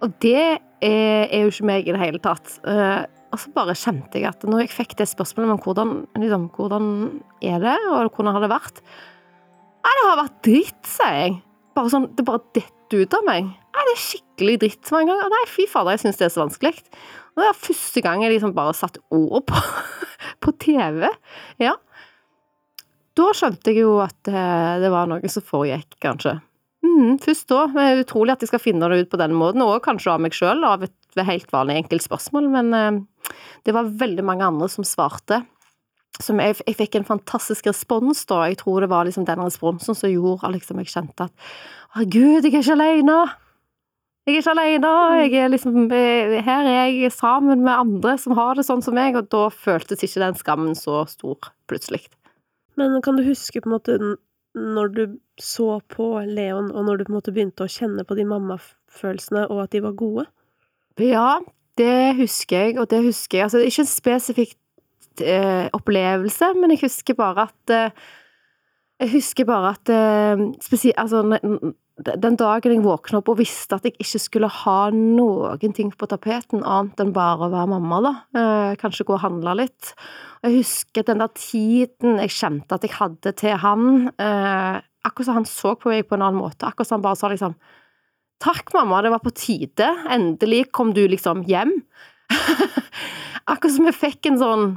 Og 0.00 0.16
det 0.24 0.40
er, 0.40 1.28
er 1.28 1.42
jo 1.44 1.52
ikke 1.52 1.68
meg 1.68 1.88
i 1.88 1.92
det 1.92 2.00
hele 2.00 2.20
tatt. 2.24 2.56
Eh, 2.64 3.04
og 3.30 3.38
så 3.38 3.52
bare 3.54 3.76
kjente 3.78 4.18
jeg 4.18 4.26
at 4.30 4.42
når 4.48 4.64
jeg 4.64 4.74
fikk 4.74 4.96
det 4.98 5.06
spørsmålet 5.10 5.54
om 5.54 5.62
hvordan, 5.62 5.94
liksom, 6.18 6.48
hvordan 6.56 6.86
er 7.46 7.62
det, 7.62 7.76
og 7.92 8.10
hvordan 8.16 8.36
har 8.36 8.44
det 8.44 8.52
vært 8.52 8.82
Nei, 9.80 9.92
det 9.96 10.04
har 10.04 10.18
vært 10.18 10.40
dritt, 10.44 10.80
sier 10.84 11.14
jeg. 11.16 11.36
Bare 11.72 11.88
sånn, 11.88 12.10
Det 12.12 12.24
bare 12.28 12.42
detter 12.52 13.00
ut 13.00 13.14
av 13.16 13.22
meg. 13.24 13.46
Nei, 13.48 13.84
det 13.88 13.94
er 13.94 14.02
skikkelig 14.02 14.56
dritt 14.60 14.90
mange 14.92 15.08
ganger. 15.08 15.30
Nei, 15.32 15.44
fy 15.48 15.64
fader, 15.70 15.96
jeg 15.96 16.02
syns 16.02 16.20
det 16.20 16.26
er 16.26 16.34
så 16.34 16.42
vanskelig. 16.42 16.82
Og 17.32 17.40
det 17.40 17.46
var 17.46 17.62
første 17.62 18.02
gang 18.04 18.24
jeg 18.26 18.34
liksom 18.34 18.52
bare 18.58 18.76
satte 18.76 19.00
ord 19.16 19.46
på, 19.48 19.62
på 20.44 20.54
TV. 20.60 21.08
Ja. 21.64 21.78
Da 23.16 23.30
skjønte 23.36 23.72
jeg 23.72 23.86
jo 23.86 23.96
at 24.04 24.28
eh, 24.28 24.76
det 24.84 24.92
var 24.92 25.08
noe 25.08 25.32
som 25.32 25.48
foregikk, 25.48 25.96
kanskje. 26.04 26.36
Mm, 26.84 27.16
først 27.24 27.48
da. 27.48 27.64
Det 27.72 27.86
er 27.86 28.02
utrolig 28.04 28.34
at 28.34 28.44
jeg 28.44 28.52
skal 28.52 28.62
finne 28.62 28.88
det 28.92 29.06
ut 29.06 29.12
på 29.12 29.20
den 29.20 29.32
måten, 29.36 29.64
og 29.64 29.80
kanskje 29.84 30.12
av 30.12 30.20
meg 30.24 30.36
sjøl, 30.36 30.60
av 30.68 30.84
et 30.84 30.96
helt 31.18 31.50
vanlig 31.52 31.76
enkelt 31.82 32.04
spørsmål, 32.04 32.50
men 32.52 32.74
eh, 32.74 33.34
det 33.66 33.74
var 33.74 33.90
veldig 34.00 34.24
mange 34.24 34.46
andre 34.46 34.68
som 34.68 34.86
svarte. 34.86 35.42
Som 36.20 36.40
jeg, 36.42 36.58
jeg 36.66 36.76
fikk 36.76 36.98
en 36.98 37.08
fantastisk 37.08 37.66
respons 37.70 38.24
da, 38.28 38.42
jeg 38.50 38.58
tror 38.60 38.82
det 38.82 38.90
var 38.90 39.06
liksom 39.08 39.24
den 39.28 39.40
responsen 39.40 39.96
som 39.96 40.10
gjorde 40.10 40.46
at 40.46 40.56
liksom 40.56 40.82
jeg 40.82 40.90
kjente 40.92 41.28
at 41.28 41.52
herregud, 41.94 42.44
jeg 42.44 42.54
er 42.54 42.60
ikke 42.60 42.76
alene! 42.76 43.18
Jeg 44.28 44.36
er 44.36 44.42
ikke 44.42 44.54
alene! 44.54 44.94
Jeg 45.24 45.36
er 45.40 45.52
liksom, 45.54 45.78
eh, 45.96 46.38
her 46.44 46.66
er 46.68 46.90
jeg 46.92 47.12
sammen 47.14 47.64
med 47.64 47.72
andre 47.72 48.16
som 48.20 48.36
har 48.38 48.58
det 48.58 48.66
sånn 48.68 48.82
som 48.84 48.94
meg, 48.98 49.16
og 49.16 49.30
da 49.32 49.46
føltes 49.50 50.04
ikke 50.04 50.24
den 50.26 50.36
skammen 50.38 50.74
så 50.78 51.04
stor 51.10 51.52
plutselig. 51.70 52.04
Men 52.78 53.00
kan 53.04 53.16
du 53.16 53.24
huske 53.26 53.62
på 53.62 53.70
en 53.70 53.76
måte 53.78 53.96
når 54.54 54.92
du 54.94 55.02
så 55.40 55.78
på 55.92 56.12
Leon, 56.26 56.70
og 56.74 56.84
når 56.84 56.98
du 56.98 57.04
på 57.06 57.12
en 57.12 57.18
måte 57.18 57.34
begynte 57.34 57.64
å 57.64 57.70
kjenne 57.70 58.04
på 58.06 58.16
de 58.18 58.26
mammafølelsene, 58.26 59.46
og 59.48 59.64
at 59.64 59.74
de 59.74 59.82
var 59.84 59.98
gode? 59.98 60.26
Ja, 61.00 61.40
det 61.80 62.16
husker 62.20 62.66
jeg, 62.66 62.78
og 62.78 62.90
det 62.90 63.02
husker 63.04 63.38
jeg. 63.38 63.46
Altså, 63.46 63.58
det 63.58 63.66
er 63.66 63.72
ikke 63.72 63.86
en 63.86 63.94
spesifikk 63.94 64.56
eh, 65.24 65.68
opplevelse, 65.76 66.54
men 66.60 66.74
jeg 66.74 66.84
husker 66.86 67.18
bare 67.18 67.48
at 67.50 67.76
eh, 67.76 68.08
Jeg 69.00 69.14
husker 69.14 69.46
bare 69.48 69.70
at 69.76 69.88
eh, 69.88 70.92
Altså, 71.00 71.22
den 72.00 72.36
dagen 72.40 72.72
jeg 72.72 72.82
våkna 72.84 73.20
opp 73.20 73.28
og 73.28 73.40
visste 73.40 73.76
at 73.76 73.84
jeg 73.84 73.96
ikke 74.00 74.20
skulle 74.22 74.48
ha 74.48 74.78
noen 74.94 75.74
ting 75.76 75.90
på 75.92 76.08
tapeten 76.08 76.62
annet 76.64 77.00
enn 77.02 77.12
bare 77.12 77.48
å 77.48 77.52
være 77.52 77.70
mamma, 77.74 77.98
da. 78.04 78.12
Eh, 78.40 78.76
kanskje 78.80 79.04
gå 79.08 79.16
og 79.16 79.24
handle 79.24 79.56
litt. 79.58 79.92
Jeg 80.44 80.60
husker 80.60 81.04
den 81.04 81.20
der 81.20 81.32
tiden 81.36 82.20
jeg 82.22 82.32
kjente 82.36 82.76
at 82.76 82.86
jeg 82.86 82.96
hadde 82.96 83.34
til 83.36 83.58
han. 83.60 84.08
Eh, 84.16 84.80
akkurat 85.04 85.28
som 85.28 85.40
han 85.40 85.48
så 85.48 85.74
på 85.76 85.92
meg 85.92 86.08
på 86.08 86.16
en 86.16 86.24
annen 86.24 86.40
måte. 86.40 86.68
Akkurat 86.68 86.88
som 86.88 86.98
han 86.98 87.08
bare 87.08 87.20
sa 87.20 87.32
liksom 87.32 87.56
Takk, 88.40 88.72
mamma, 88.72 89.02
det 89.04 89.10
var 89.12 89.20
på 89.20 89.32
tide. 89.36 89.88
Endelig 90.08 90.70
kom 90.72 90.94
du 90.96 91.02
liksom 91.08 91.42
hjem. 91.48 91.74
Akkurat 93.50 93.74
som 93.74 93.88
vi 93.88 93.92
fikk 93.92 94.30
en 94.30 94.38
sånn 94.40 94.70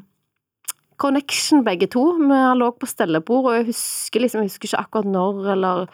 connection, 1.00 1.64
begge 1.64 1.88
to. 1.92 2.04
Vi 2.20 2.42
lå 2.60 2.68
på 2.76 2.90
stellebord, 2.90 3.48
og 3.48 3.56
jeg 3.58 3.70
husker 3.72 4.24
liksom, 4.24 4.44
jeg 4.44 4.52
husker 4.52 4.70
ikke 4.70 4.84
akkurat 4.84 5.10
når 5.14 5.50
eller 5.56 5.88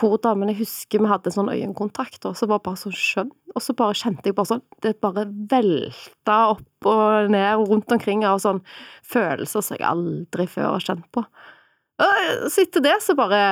hvordan, 0.00 0.40
men 0.40 0.52
jeg 0.52 0.62
husker 0.62 1.02
vi 1.02 1.10
hadde 1.10 1.28
en 1.28 1.36
sånn 1.36 1.52
øyekontakt, 1.52 2.24
og 2.28 2.36
så 2.38 2.48
var 2.48 2.60
det 2.60 2.66
bare 2.70 2.80
så 2.80 2.92
skjønn. 2.96 3.32
Og 3.52 3.60
så 3.60 3.74
bare 3.76 3.96
kjente 3.98 4.30
jeg 4.30 4.36
bare 4.38 4.48
sånn 4.48 4.62
Det 4.80 4.94
bare 5.04 5.26
velta 5.28 6.36
opp 6.54 6.86
og 6.88 7.32
ned 7.34 7.60
og 7.60 7.66
rundt 7.68 7.92
omkring 7.92 8.22
av 8.24 8.38
sånn 8.40 8.62
følelser 9.04 9.60
som 9.60 9.76
jeg 9.76 9.84
aldri 9.84 10.46
før 10.48 10.70
har 10.72 10.86
kjent 10.86 11.04
på. 11.12 11.20
Og 12.00 12.46
så 12.48 12.64
etter 12.64 12.86
det 12.86 12.96
så 13.04 13.14
bare 13.18 13.42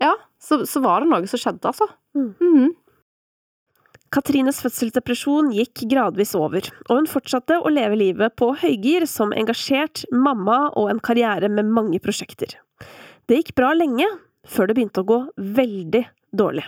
Ja, 0.00 0.14
så, 0.40 0.62
så 0.64 0.80
var 0.80 1.04
det 1.04 1.12
noe 1.12 1.28
som 1.28 1.42
skjedde, 1.42 1.68
altså. 1.68 1.90
Mm. 2.16 2.30
Mhm. 2.40 2.70
Katrines 4.10 4.58
fødselsdepresjon 4.64 5.52
gikk 5.54 5.84
gradvis 5.90 6.32
over, 6.34 6.66
og 6.88 6.96
hun 6.98 7.06
fortsatte 7.06 7.60
å 7.62 7.70
leve 7.70 7.94
livet 7.98 8.34
på 8.38 8.48
høygir 8.58 9.06
som 9.06 9.30
engasjert 9.30 10.02
mamma 10.10 10.64
og 10.74 10.90
en 10.90 10.98
karriere 10.98 11.46
med 11.46 11.70
mange 11.70 12.00
prosjekter. 12.02 12.56
Det 13.30 13.38
gikk 13.38 13.52
bra 13.60 13.70
lenge, 13.76 14.08
før 14.50 14.66
det 14.66 14.74
begynte 14.74 15.04
å 15.04 15.06
gå 15.06 15.18
veldig 15.60 16.02
dårlig. 16.34 16.64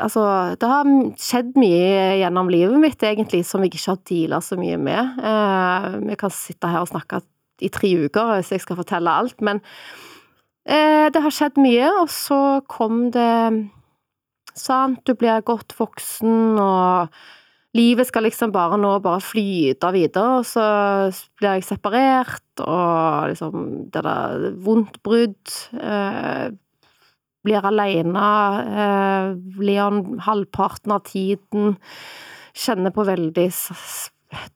Altså, 0.00 0.22
det 0.56 0.68
har 0.70 0.88
skjedd 1.20 1.50
mye 1.60 2.20
gjennom 2.22 2.48
livet 2.48 2.80
mitt, 2.80 3.04
egentlig, 3.04 3.42
som 3.44 3.60
jeg 3.60 3.74
ikke 3.74 3.90
har 3.90 3.98
deala 4.08 4.38
så 4.40 4.56
mye 4.56 4.78
med. 4.80 5.18
Eh, 5.20 5.88
vi 6.06 6.16
kan 6.22 6.32
sitte 6.32 6.70
her 6.72 6.86
og 6.86 6.88
snakke 6.88 7.20
i 7.60 7.68
tre 7.68 7.90
uker 8.06 8.38
hvis 8.38 8.54
jeg 8.54 8.64
skal 8.64 8.80
fortelle 8.80 9.12
alt, 9.12 9.36
men 9.44 9.60
eh, 10.64 11.12
det 11.12 11.20
har 11.20 11.36
skjedd 11.36 11.60
mye, 11.60 11.92
og 12.00 12.08
så 12.08 12.40
kom 12.72 13.10
det 13.12 13.28
Sant, 14.56 15.02
du 15.06 15.14
blir 15.18 15.42
godt 15.46 15.74
voksen, 15.78 16.58
og 16.60 17.76
livet 17.76 18.08
skal 18.08 18.26
liksom 18.26 18.52
bare 18.54 18.78
nå 18.80 18.96
bare 19.04 19.22
flyte 19.22 19.92
videre, 19.94 20.40
og 20.40 20.48
så 20.48 20.64
blir 21.38 21.58
jeg 21.58 21.68
separert, 21.68 22.64
og 22.64 23.30
liksom 23.30 23.68
det 23.94 24.02
der 24.06 24.50
vondt 24.64 25.00
brudd 25.06 25.54
eh, 25.78 26.50
Blir 27.40 27.64
alene, 27.64 28.22
eh, 28.68 29.28
Leon 29.64 30.18
halvparten 30.26 30.92
av 30.92 31.06
tiden, 31.06 31.70
kjenner 32.52 32.92
på 32.92 33.06
veldig 33.08 33.46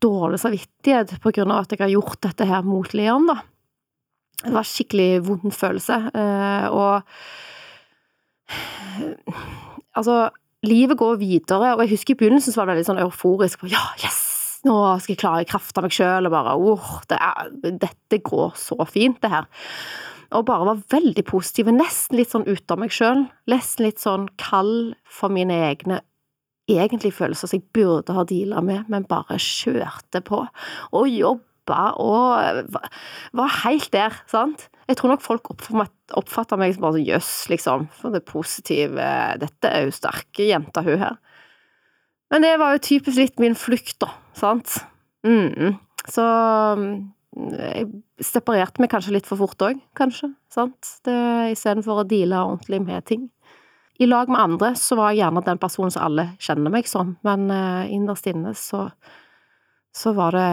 dårlig 0.05 0.41
samvittighet 0.43 1.15
på 1.25 1.33
grunn 1.33 1.55
av 1.55 1.65
at 1.65 1.73
jeg 1.73 1.81
har 1.81 1.95
gjort 1.95 2.21
dette 2.27 2.45
her 2.51 2.61
mot 2.67 2.93
Leon, 2.93 3.25
da. 3.31 3.39
Det 4.45 4.53
var 4.53 4.69
skikkelig 4.69 5.23
vond 5.25 5.55
følelse, 5.57 5.97
eh, 6.13 6.67
og 6.69 7.09
Altså, 9.99 10.29
livet 10.67 10.99
går 10.99 11.19
videre, 11.21 11.75
og 11.75 11.85
jeg 11.85 11.95
husker 11.95 12.15
i 12.15 12.21
begynnelsen 12.23 12.55
så 12.55 12.61
var 12.61 12.71
det 12.71 12.79
veldig 12.79 12.89
sånn 12.91 13.05
euforisk. 13.05 13.67
Ja, 13.71 13.85
yes! 14.03 14.23
Nå 14.65 14.79
skal 15.03 15.13
jeg 15.13 15.21
klare 15.21 15.45
i 15.45 15.49
kraft 15.49 15.77
av 15.77 15.85
meg 15.85 15.93
sjøl, 15.93 16.25
og 16.25 16.33
bare 16.33 16.57
oh, 16.57 16.91
det 17.11 17.19
er, 17.21 17.51
dette 17.85 18.21
går 18.25 18.55
så 18.57 18.79
fint, 18.89 19.21
det 19.21 19.31
her. 19.33 19.49
Og 20.35 20.47
bare 20.49 20.67
var 20.71 20.81
veldig 20.91 21.27
positiv, 21.29 21.69
nesten 21.71 22.19
litt 22.19 22.33
sånn 22.33 22.49
ute 22.49 22.75
av 22.75 22.81
meg 22.81 22.95
sjøl. 22.95 23.27
Nesten 23.51 23.87
litt 23.87 24.01
sånn 24.03 24.27
kald 24.41 24.95
for 25.05 25.33
mine 25.33 25.59
egne 25.69 26.01
egentlig 26.71 27.13
følelser 27.13 27.51
som 27.51 27.61
jeg 27.61 27.69
burde 27.77 28.15
ha 28.17 28.25
deala 28.25 28.63
med, 28.65 28.89
men 28.89 29.05
bare 29.09 29.37
kjørte 29.43 30.25
på. 30.25 30.41
Og 30.97 31.11
jobba 31.65 31.95
og 31.99 32.69
var 33.33 33.49
helt 33.65 33.93
der, 33.93 34.13
sant. 34.27 34.69
Jeg 34.89 34.97
tror 34.97 35.15
nok 35.15 35.23
folk 35.23 35.49
oppfatta 35.51 36.57
meg 36.57 36.75
som 36.75 36.83
bare 36.83 36.99
sånn 36.99 37.09
jøss, 37.09 37.49
liksom, 37.49 37.89
for 37.91 38.13
det 38.13 38.25
positive 38.25 39.01
Dette 39.41 39.69
er 39.69 39.87
jo 39.87 39.95
sterke 39.95 40.45
jenta, 40.45 40.83
hun 40.83 40.99
her. 41.01 41.17
Men 42.31 42.43
det 42.43 42.59
var 42.59 42.75
jo 42.75 42.83
typisk 42.85 43.17
litt 43.19 43.41
min 43.41 43.55
flukt, 43.55 43.99
da, 44.01 44.11
sant. 44.35 44.85
Mm. 45.25 45.79
Så 46.09 46.25
jeg 47.35 47.89
separerte 48.23 48.81
meg 48.81 48.91
kanskje 48.93 49.15
litt 49.17 49.27
for 49.27 49.41
fort 49.41 49.61
òg, 49.63 49.81
kanskje, 49.97 50.35
sant, 50.53 50.93
istedenfor 51.07 52.03
å 52.03 52.09
deale 52.09 52.45
ordentlig 52.45 52.83
med 52.85 53.07
ting. 53.09 53.29
I 53.99 54.09
lag 54.11 54.29
med 54.29 54.41
andre 54.41 54.73
så 54.75 54.97
var 54.99 55.13
jeg 55.13 55.23
gjerne 55.23 55.43
den 55.47 55.61
personen 55.63 55.93
som 55.95 56.03
alle 56.03 56.33
kjenner 56.43 56.73
meg 56.75 56.89
som, 56.91 57.15
men 57.23 57.47
uh, 57.47 57.87
innerst 57.87 58.27
inne 58.27 58.51
så, 58.59 58.89
så 59.95 60.11
var 60.17 60.35
det 60.35 60.49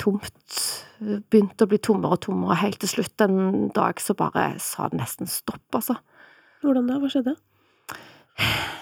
tomt. 0.00 0.56
Begynte 1.30 1.64
å 1.64 1.70
bli 1.70 1.78
tommere 1.80 2.18
og 2.18 2.24
tommere, 2.26 2.58
helt 2.62 2.80
til 2.82 2.90
slutt 2.90 3.24
en 3.24 3.68
dag 3.74 4.00
så 4.02 4.16
bare 4.18 4.50
sa 4.62 4.88
det 4.90 5.00
nesten 5.00 5.30
stopp, 5.30 5.66
altså. 5.72 5.98
Hvordan 6.64 6.88
da? 6.90 6.98
Hva 7.00 7.10
skjedde? 7.12 7.36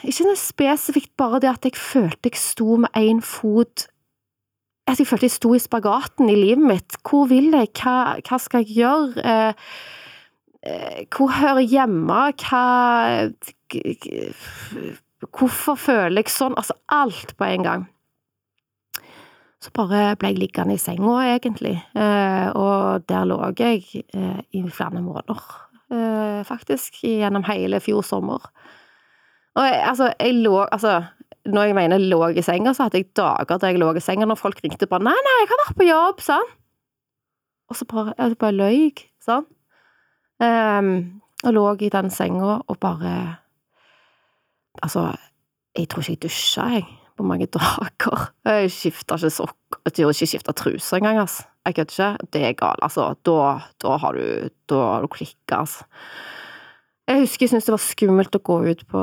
Ikke 0.07 0.27
noe 0.27 0.39
spesifikt, 0.41 1.13
bare 1.19 1.41
det 1.45 1.53
at 1.53 1.69
jeg 1.69 1.77
følte 1.81 2.33
jeg 2.33 2.41
sto 2.41 2.77
med 2.83 2.93
én 2.99 3.23
fot 3.25 3.87
At 4.87 5.01
jeg 5.01 5.09
følte 5.09 5.27
jeg 5.27 5.35
sto 5.35 5.55
i 5.57 5.61
spagaten 5.61 6.29
i 6.31 6.37
livet 6.37 6.63
mitt. 6.63 6.99
Hvor 7.03 7.25
vil 7.31 7.49
jeg? 7.57 7.73
Hva, 7.81 8.21
hva 8.23 8.39
skal 8.39 8.63
jeg 8.63 8.77
gjøre? 8.77 9.25
Eh, 9.25 9.71
Eh, 10.67 11.05
hvor 11.17 11.31
hører 11.31 11.63
jeg 11.63 11.71
hjemme? 11.77 12.21
Hva 12.43 13.31
Hvorfor 15.37 15.79
føler 15.79 16.23
jeg 16.23 16.33
sånn? 16.33 16.57
Altså, 16.59 16.75
alt 16.93 17.35
på 17.39 17.47
en 17.47 17.67
gang. 17.67 17.85
Så 19.63 19.73
bare 19.73 20.17
ble 20.21 20.35
jeg 20.35 20.41
liggende 20.41 20.77
i 20.77 20.81
senga, 20.81 21.15
egentlig, 21.33 21.75
eh, 21.97 22.49
og 22.53 23.07
der 23.09 23.25
lå 23.25 23.39
jeg 23.57 23.85
eh, 24.15 24.41
i 24.53 24.63
flere 24.69 25.01
måneder, 25.01 25.41
faktisk, 26.45 26.97
gjennom 27.07 27.45
hele 27.47 27.79
fjor 27.81 28.03
sommer. 28.03 28.43
Og 29.57 29.65
jeg, 29.65 29.77
altså, 29.87 30.09
jeg 30.21 30.35
lå 30.35 30.65
Altså, 30.65 31.05
når 31.47 31.63
jeg 31.63 31.75
mener 31.75 31.99
lå 31.99 32.29
i 32.29 32.43
senga, 32.43 32.73
så 32.75 32.87
hadde 32.87 33.01
jeg 33.01 33.13
dager 33.17 33.59
der 33.59 33.69
jeg 33.69 33.79
lå 33.81 33.93
i 33.95 34.03
senga 34.03 34.27
når 34.27 34.41
folk 34.41 34.61
ringte 34.65 34.89
bare 34.91 35.05
'Nei, 35.07 35.15
nei, 35.27 35.37
jeg 35.41 35.49
har 35.53 35.63
vært 35.63 35.79
på 35.79 35.87
jobb', 35.87 36.25
sånn. 36.27 36.51
Og 37.71 37.77
så 37.77 37.85
bare, 37.85 38.15
jeg 38.19 38.39
bare 38.39 38.53
løy, 38.53 38.91
sånn. 39.23 39.47
Um, 40.43 40.91
og 41.45 41.55
lå 41.57 41.65
i 41.81 41.89
den 41.89 42.11
senga 42.11 42.61
og 42.69 42.79
bare 42.81 43.39
Altså, 44.85 45.17
jeg 45.73 45.89
tror 45.89 46.03
ikke 46.03 46.13
jeg 46.13 46.23
dusja, 46.23 46.65
jeg, 46.69 46.85
på 47.17 47.27
mange 47.27 47.49
dager. 47.53 48.29
Jeg 48.47 48.73
skifta 48.75 49.19
ikke 49.19 49.33
sokk, 49.33 49.79
jeg 49.87 49.97
gjorde 50.03 50.29
ikke 50.29 50.55
truser 50.61 50.99
engang, 51.01 51.21
altså. 51.25 51.47
Jeg 51.67 51.75
kødder 51.75 51.93
ikke. 51.93 52.31
Det 52.33 52.43
er 52.47 52.59
galt, 52.61 52.83
altså. 52.83 53.09
Da, 53.27 53.37
da 53.83 53.97
har 54.03 54.15
du 54.15 54.51
Da 54.69 54.83
har 54.93 55.03
du 55.03 55.09
klikka, 55.09 55.63
altså. 55.63 55.85
Jeg 57.07 57.23
husker 57.23 57.45
jeg 57.45 57.51
syntes 57.51 57.69
det 57.69 57.77
var 57.77 57.85
skummelt 57.85 58.37
å 58.37 58.43
gå 58.43 58.57
ut 58.67 58.83
på 58.91 59.03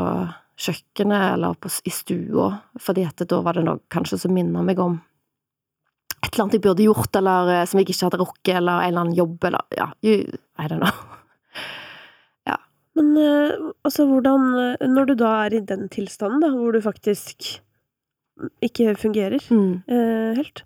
kjøkkenet 0.64 1.34
eller 1.34 1.56
på, 1.56 1.72
i 1.88 1.92
stua, 1.92 2.50
fordi 2.80 3.06
at 3.08 3.24
da 3.28 3.40
var 3.42 3.58
det 3.58 3.64
noe 3.64 3.80
kanskje 3.92 4.20
som 4.20 4.34
minna 4.36 4.62
meg 4.62 4.80
om 4.80 5.00
et 6.24 6.30
eller 6.34 6.44
annet 6.46 6.58
jeg 6.58 6.64
burde 6.64 6.86
gjort, 6.86 7.16
eller 7.20 7.50
eh, 7.52 7.66
som 7.68 7.80
jeg 7.80 7.90
ikke 7.90 8.08
hadde 8.08 8.20
rukket, 8.22 8.54
eller 8.60 8.84
en 8.84 8.92
eller 8.92 9.04
annen 9.04 9.18
jobb, 9.18 9.38
eller 9.50 9.80
ja, 9.80 9.90
I 10.04 10.68
don't 10.68 10.80
know. 10.84 10.92
Men 12.98 13.14
eh, 13.18 13.54
altså, 13.86 14.06
hvordan 14.10 14.50
eh, 14.62 14.88
Når 14.90 15.10
du 15.10 15.16
da 15.18 15.34
er 15.46 15.58
i 15.58 15.66
den 15.66 15.88
tilstanden, 15.94 16.44
da, 16.44 16.52
hvor 16.54 16.74
du 16.74 16.82
faktisk 16.84 17.58
ikke 18.66 18.96
fungerer 19.00 19.44
mm. 19.50 19.84
eh, 19.88 20.40
helt, 20.40 20.64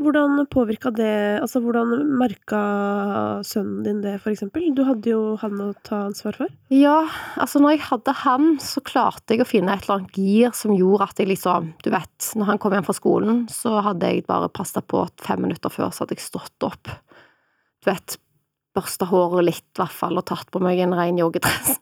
hvordan 0.00 0.46
påvirka 0.48 0.90
det 0.94 1.40
Altså, 1.42 1.60
hvordan 1.60 1.92
merka 2.18 2.60
sønnen 3.46 3.82
din 3.84 4.00
det, 4.04 4.16
for 4.22 4.32
eksempel? 4.32 4.70
Du 4.76 4.82
hadde 4.88 5.12
jo 5.12 5.36
han 5.40 5.60
å 5.60 5.70
ta 5.86 6.06
ansvar 6.08 6.38
for. 6.38 6.54
Ja, 6.72 7.04
altså 7.40 7.60
når 7.60 7.76
jeg 7.76 7.84
hadde 7.90 8.14
han, 8.22 8.48
så 8.62 8.82
klarte 8.84 9.36
jeg 9.36 9.44
å 9.44 9.48
finne 9.48 9.74
et 9.74 9.84
eller 9.84 10.00
annet 10.00 10.16
gir 10.16 10.56
som 10.56 10.72
gjorde 10.76 11.10
at 11.10 11.20
jeg 11.20 11.30
liksom 11.32 11.72
Du 11.84 11.90
vet, 11.92 12.30
når 12.36 12.52
han 12.52 12.62
kom 12.62 12.76
hjem 12.76 12.88
fra 12.88 12.96
skolen, 12.96 13.44
så 13.52 13.76
hadde 13.84 14.08
jeg 14.08 14.26
bare 14.28 14.50
passa 14.52 14.80
på 14.80 15.04
at 15.04 15.26
fem 15.26 15.44
minutter 15.44 15.72
før 15.72 15.92
så 15.92 16.04
hadde 16.04 16.16
jeg 16.16 16.26
stått 16.30 16.66
opp. 16.66 16.90
Du 17.80 17.92
vet, 17.92 18.16
børsta 18.76 19.08
håret 19.10 19.46
litt, 19.46 19.68
i 19.76 19.82
hvert 19.82 20.00
fall, 20.00 20.18
og 20.20 20.28
tatt 20.30 20.50
på 20.52 20.62
meg 20.62 20.80
en 20.80 20.96
ren 20.96 21.20
joggedress. 21.20 21.76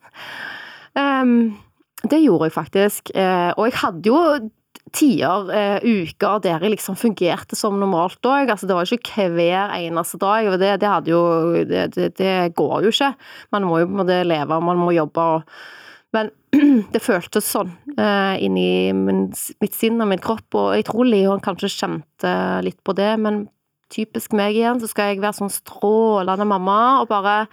um, 0.98 1.54
det 2.10 2.22
gjorde 2.22 2.48
jeg 2.48 2.56
faktisk. 2.56 3.12
Uh, 3.14 3.52
og 3.56 3.68
jeg 3.68 3.78
hadde 3.82 4.10
jo 4.10 4.20
tider, 4.94 5.48
uh, 5.50 5.78
uker, 5.82 6.38
der 6.44 6.62
jeg 6.64 6.74
liksom 6.74 6.98
fungerte 6.98 7.56
som 7.58 7.78
normalt 7.80 8.24
òg. 8.24 8.50
Altså, 8.52 8.68
det 8.68 8.76
var 8.76 8.92
ikke 8.98 9.28
hver 9.34 9.74
eneste 9.78 10.20
dag. 10.22 10.48
Det, 10.60 10.72
det, 10.82 10.94
jo, 11.10 11.22
det, 11.68 11.84
det, 11.96 12.12
det, 12.18 12.36
går 12.58 12.86
jo 12.86 12.94
ikke. 12.94 13.12
Man 13.54 13.68
må 13.68 13.82
jo 13.82 13.90
på 13.90 13.96
en 13.96 14.02
måte 14.02 14.22
leve, 14.26 14.60
man 14.64 14.80
må 14.80 14.94
jobbe. 14.96 15.26
Og, 15.36 15.58
men 16.16 16.32
det 16.94 17.04
føltes 17.04 17.50
sånn 17.52 17.74
uh, 17.98 18.34
inni 18.40 18.94
min, 18.96 19.28
mitt 19.60 19.76
sinn 19.76 20.00
og 20.00 20.10
min 20.10 20.22
kropp, 20.22 20.48
og 20.56 20.72
jeg 20.78 20.88
tror 20.88 21.08
Leon 21.08 21.44
kanskje 21.44 21.74
kjente 21.74 22.34
litt 22.64 22.80
på 22.86 22.96
det, 22.96 23.12
men 23.20 23.46
typisk 23.92 24.34
meg 24.36 24.56
igjen, 24.56 24.80
så 24.80 24.88
skal 24.90 25.12
jeg 25.12 25.22
være 25.22 25.38
sånn 25.38 25.52
strålende 25.52 26.46
mamma, 26.48 27.00
og 27.02 27.08
bare 27.10 27.46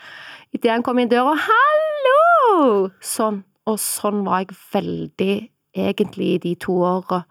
idet 0.56 0.74
han 0.74 0.84
kom 0.84 1.00
inn 1.00 1.12
døra 1.12 1.36
'hallo!' 1.36 2.92
Sånn. 3.04 3.44
Og 3.66 3.80
sånn 3.82 4.22
var 4.28 4.44
jeg 4.44 4.54
veldig, 4.76 5.36
egentlig, 5.76 6.40
de 6.44 6.56
to 6.60 6.78
åra 6.88 7.24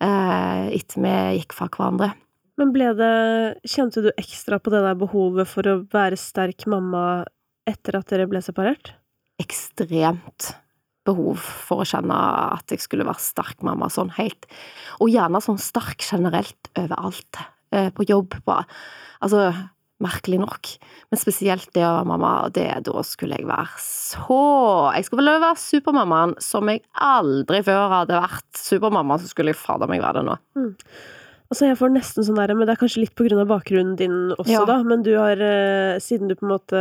eh, 0.00 0.74
etter 0.78 1.04
vi 1.04 1.14
gikk 1.38 1.56
fra 1.56 1.68
hverandre. 1.70 2.12
Men 2.60 2.70
ble 2.74 2.92
det 2.94 3.14
Kjente 3.66 4.04
du 4.04 4.10
ekstra 4.14 4.60
på 4.62 4.70
det 4.70 4.84
der 4.84 4.98
behovet 4.98 5.50
for 5.50 5.66
å 5.66 5.80
være 5.90 6.18
sterk 6.20 6.68
mamma 6.70 7.24
etter 7.68 7.98
at 7.98 8.12
dere 8.12 8.28
ble 8.30 8.42
separert? 8.44 8.92
Ekstremt 9.42 10.52
behov 11.04 11.40
for 11.40 11.82
å 11.82 11.88
kjenne 11.88 12.16
at 12.54 12.72
jeg 12.72 12.80
skulle 12.84 13.06
være 13.06 13.20
sterk 13.20 13.64
mamma, 13.66 13.90
sånn 13.92 14.12
helt. 14.16 14.46
Og 15.04 15.12
gjerne 15.12 15.42
sånn 15.44 15.60
sterk 15.60 16.04
generelt 16.06 16.70
overalt. 16.78 17.42
Eh, 17.74 17.90
på 17.92 18.06
jobb 18.08 18.38
på 18.44 18.60
Altså, 19.24 19.52
merkelig 20.04 20.38
nok. 20.42 20.70
Men 21.10 21.20
spesielt 21.20 21.70
det 21.76 21.82
å 21.86 21.96
være 21.96 22.10
mamma, 22.12 22.32
det, 22.54 22.68
da 22.86 23.04
skulle 23.06 23.40
jeg 23.40 23.48
være 23.48 23.80
så 23.80 24.38
Jeg 24.94 25.08
skulle 25.08 25.24
vel 25.24 25.42
være 25.42 25.60
supermammaen 25.60 26.36
som 26.42 26.70
jeg 26.70 26.84
aldri 26.92 27.64
før 27.66 27.90
hadde 27.98 28.22
vært 28.22 28.60
supermamma, 28.60 29.18
så 29.20 29.30
skulle 29.30 29.54
jeg 29.54 29.60
fader 29.60 29.90
meg 29.90 30.04
være 30.04 30.22
det 30.22 30.28
nå. 30.30 30.38
Mm. 30.60 30.72
Altså, 31.52 31.68
jeg 31.68 31.78
får 31.78 31.92
nesten 31.94 32.26
sånn 32.26 32.38
der, 32.40 32.54
men 32.56 32.66
det 32.66 32.74
er 32.74 32.80
kanskje 32.80 33.04
litt 33.04 33.14
på 33.18 33.26
grunn 33.26 33.42
av 33.42 33.50
bakgrunnen 33.50 33.98
din 34.00 34.16
også, 34.34 34.54
ja. 34.54 34.62
da, 34.68 34.80
men 34.86 35.04
du 35.06 35.12
har, 35.14 35.38
eh, 35.38 36.00
siden 36.02 36.30
du 36.30 36.34
på 36.38 36.46
en 36.46 36.54
måte 36.54 36.80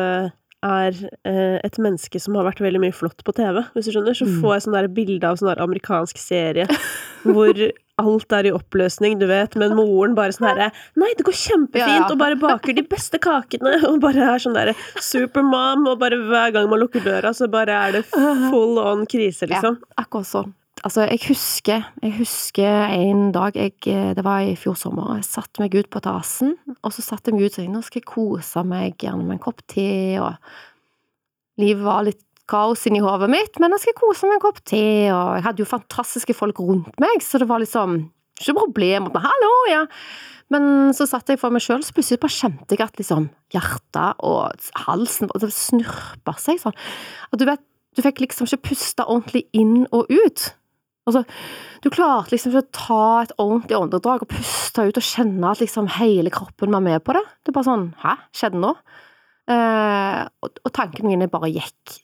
er 0.64 0.98
eh, 1.28 1.60
et 1.64 1.80
menneske 1.82 2.20
som 2.22 2.38
har 2.40 2.48
vært 2.48 2.64
veldig 2.64 2.82
mye 2.84 2.96
flott 2.96 3.24
på 3.26 3.36
TV, 3.36 3.62
hvis 3.76 3.90
du 3.90 3.96
skjønner, 3.96 4.18
så 4.18 4.28
mm. 4.30 4.36
får 4.42 4.56
jeg 4.56 4.66
sånn 4.66 4.78
der 4.78 4.92
bilde 4.96 5.30
av 5.30 5.40
sånn 5.40 5.54
amerikansk 5.54 6.22
serie 6.22 6.68
hvor 7.28 7.60
alt 8.02 8.34
er 8.34 8.50
i 8.50 8.54
oppløsning, 8.56 9.20
du 9.22 9.28
vet, 9.30 9.56
men 9.60 9.76
moren 9.78 10.16
bare 10.18 10.34
sånn 10.34 10.50
herre 10.50 10.72
Nei, 11.00 11.12
det 11.18 11.26
går 11.28 11.38
kjempefint, 11.38 11.86
ja, 11.86 12.00
ja. 12.02 12.08
og 12.10 12.18
bare 12.22 12.40
baker 12.42 12.78
de 12.78 12.86
beste 12.90 13.20
kakene, 13.22 13.76
og 13.92 14.00
bare 14.04 14.32
er 14.34 14.44
sånn 14.44 14.58
derre 14.58 14.76
supermom, 14.98 15.86
og 15.92 16.02
bare 16.02 16.20
hver 16.24 16.56
gang 16.56 16.72
man 16.72 16.82
lukker 16.82 17.06
døra, 17.06 17.36
så 17.38 17.50
bare 17.52 17.78
er 17.88 18.00
det 18.00 18.04
full 18.52 18.82
on 18.82 19.06
krise, 19.10 19.50
liksom. 19.52 19.80
Ja, 19.84 20.04
akkurat 20.06 20.30
sånn. 20.30 20.54
Altså, 20.84 21.06
jeg 21.08 21.22
husker, 21.30 21.86
jeg 22.04 22.16
husker 22.18 22.90
en 22.92 23.32
dag 23.32 23.56
jeg, 23.56 23.78
Det 24.18 24.24
var 24.24 24.44
i 24.44 24.56
fjor 24.60 24.76
sommer. 24.76 25.16
Jeg 25.16 25.24
satte 25.30 25.64
meg 25.64 25.76
ut 25.80 25.90
på 25.90 26.02
terrassen, 26.04 26.58
og 26.82 26.92
så 26.92 27.06
satte 27.06 27.32
jeg 27.32 27.38
meg 27.38 27.46
ut 27.46 27.54
og 27.54 27.56
tenkte 27.62 27.76
nå 27.78 27.84
skal 27.88 28.02
jeg 28.02 28.10
kose 28.10 28.64
meg, 28.68 28.98
gjerne 29.00 29.24
med 29.24 29.38
en 29.38 29.44
kopp 29.44 29.64
te, 29.72 30.20
og 30.20 30.36
Livet 31.62 31.86
var 31.86 32.02
litt 32.08 32.22
kaos 32.50 32.82
inni 32.90 33.00
hodet 33.04 33.30
mitt, 33.30 33.60
men 33.62 33.72
nå 33.72 33.78
skal 33.80 33.94
jeg 33.94 34.00
kose 34.02 34.26
meg 34.26 34.34
med 34.34 34.40
en 34.40 34.44
kopp 34.44 34.62
te, 34.68 34.86
og 35.14 35.36
jeg 35.38 35.46
hadde 35.46 35.62
jo 35.62 35.70
fantastiske 35.70 36.36
folk 36.36 36.60
rundt 36.60 36.98
meg, 37.02 37.22
så 37.24 37.40
det 37.40 37.48
var 37.50 37.62
liksom 37.62 38.00
ikke 38.42 38.56
problem. 38.58 39.12
Hallo, 39.24 39.52
ja. 39.70 39.84
Men 40.52 40.92
så 40.98 41.06
satt 41.10 41.30
jeg 41.30 41.40
for 41.42 41.54
meg 41.54 41.64
sjøl, 41.64 41.86
så 41.86 41.94
plutselig 41.96 42.22
bare 42.22 42.36
kjente 42.36 42.76
jeg 42.76 42.84
at 42.84 42.98
liksom 43.00 43.30
hjertet 43.54 44.26
og 44.26 44.68
halsen 44.88 45.32
det 45.40 45.54
snurpa 45.56 46.36
seg 46.42 46.60
sånn. 46.62 46.76
Og 47.32 47.40
du 47.40 47.48
vet, 47.48 47.64
du 47.94 48.02
fikk 48.04 48.26
liksom 48.26 48.50
ikke 48.50 48.74
puste 48.74 49.06
ordentlig 49.06 49.46
inn 49.56 49.86
og 49.94 50.10
ut. 50.12 50.50
Altså, 51.04 51.24
du 51.84 51.90
klarte 51.92 52.32
liksom 52.32 52.54
ikke 52.54 52.64
å 52.64 52.76
ta 52.78 53.06
et 53.26 53.34
ordentlig 53.42 53.76
åndedrag 53.76 54.24
og 54.24 54.30
puste 54.32 54.86
ut 54.88 55.00
og 55.00 55.04
kjenne 55.04 55.50
at 55.50 55.60
liksom 55.60 55.90
hele 55.98 56.32
kroppen 56.32 56.72
var 56.72 56.84
med 56.86 57.04
på 57.04 57.16
det. 57.18 57.24
Det 57.44 57.52
er 57.52 57.58
bare 57.58 57.68
sånn 57.68 57.90
Hæ, 58.00 58.16
skjedde 58.36 58.62
nå? 58.64 58.72
Eh, 59.52 60.22
og, 60.46 60.62
og 60.64 60.72
tankene 60.72 61.12
mine 61.12 61.28
bare 61.32 61.52
gikk 61.52 61.98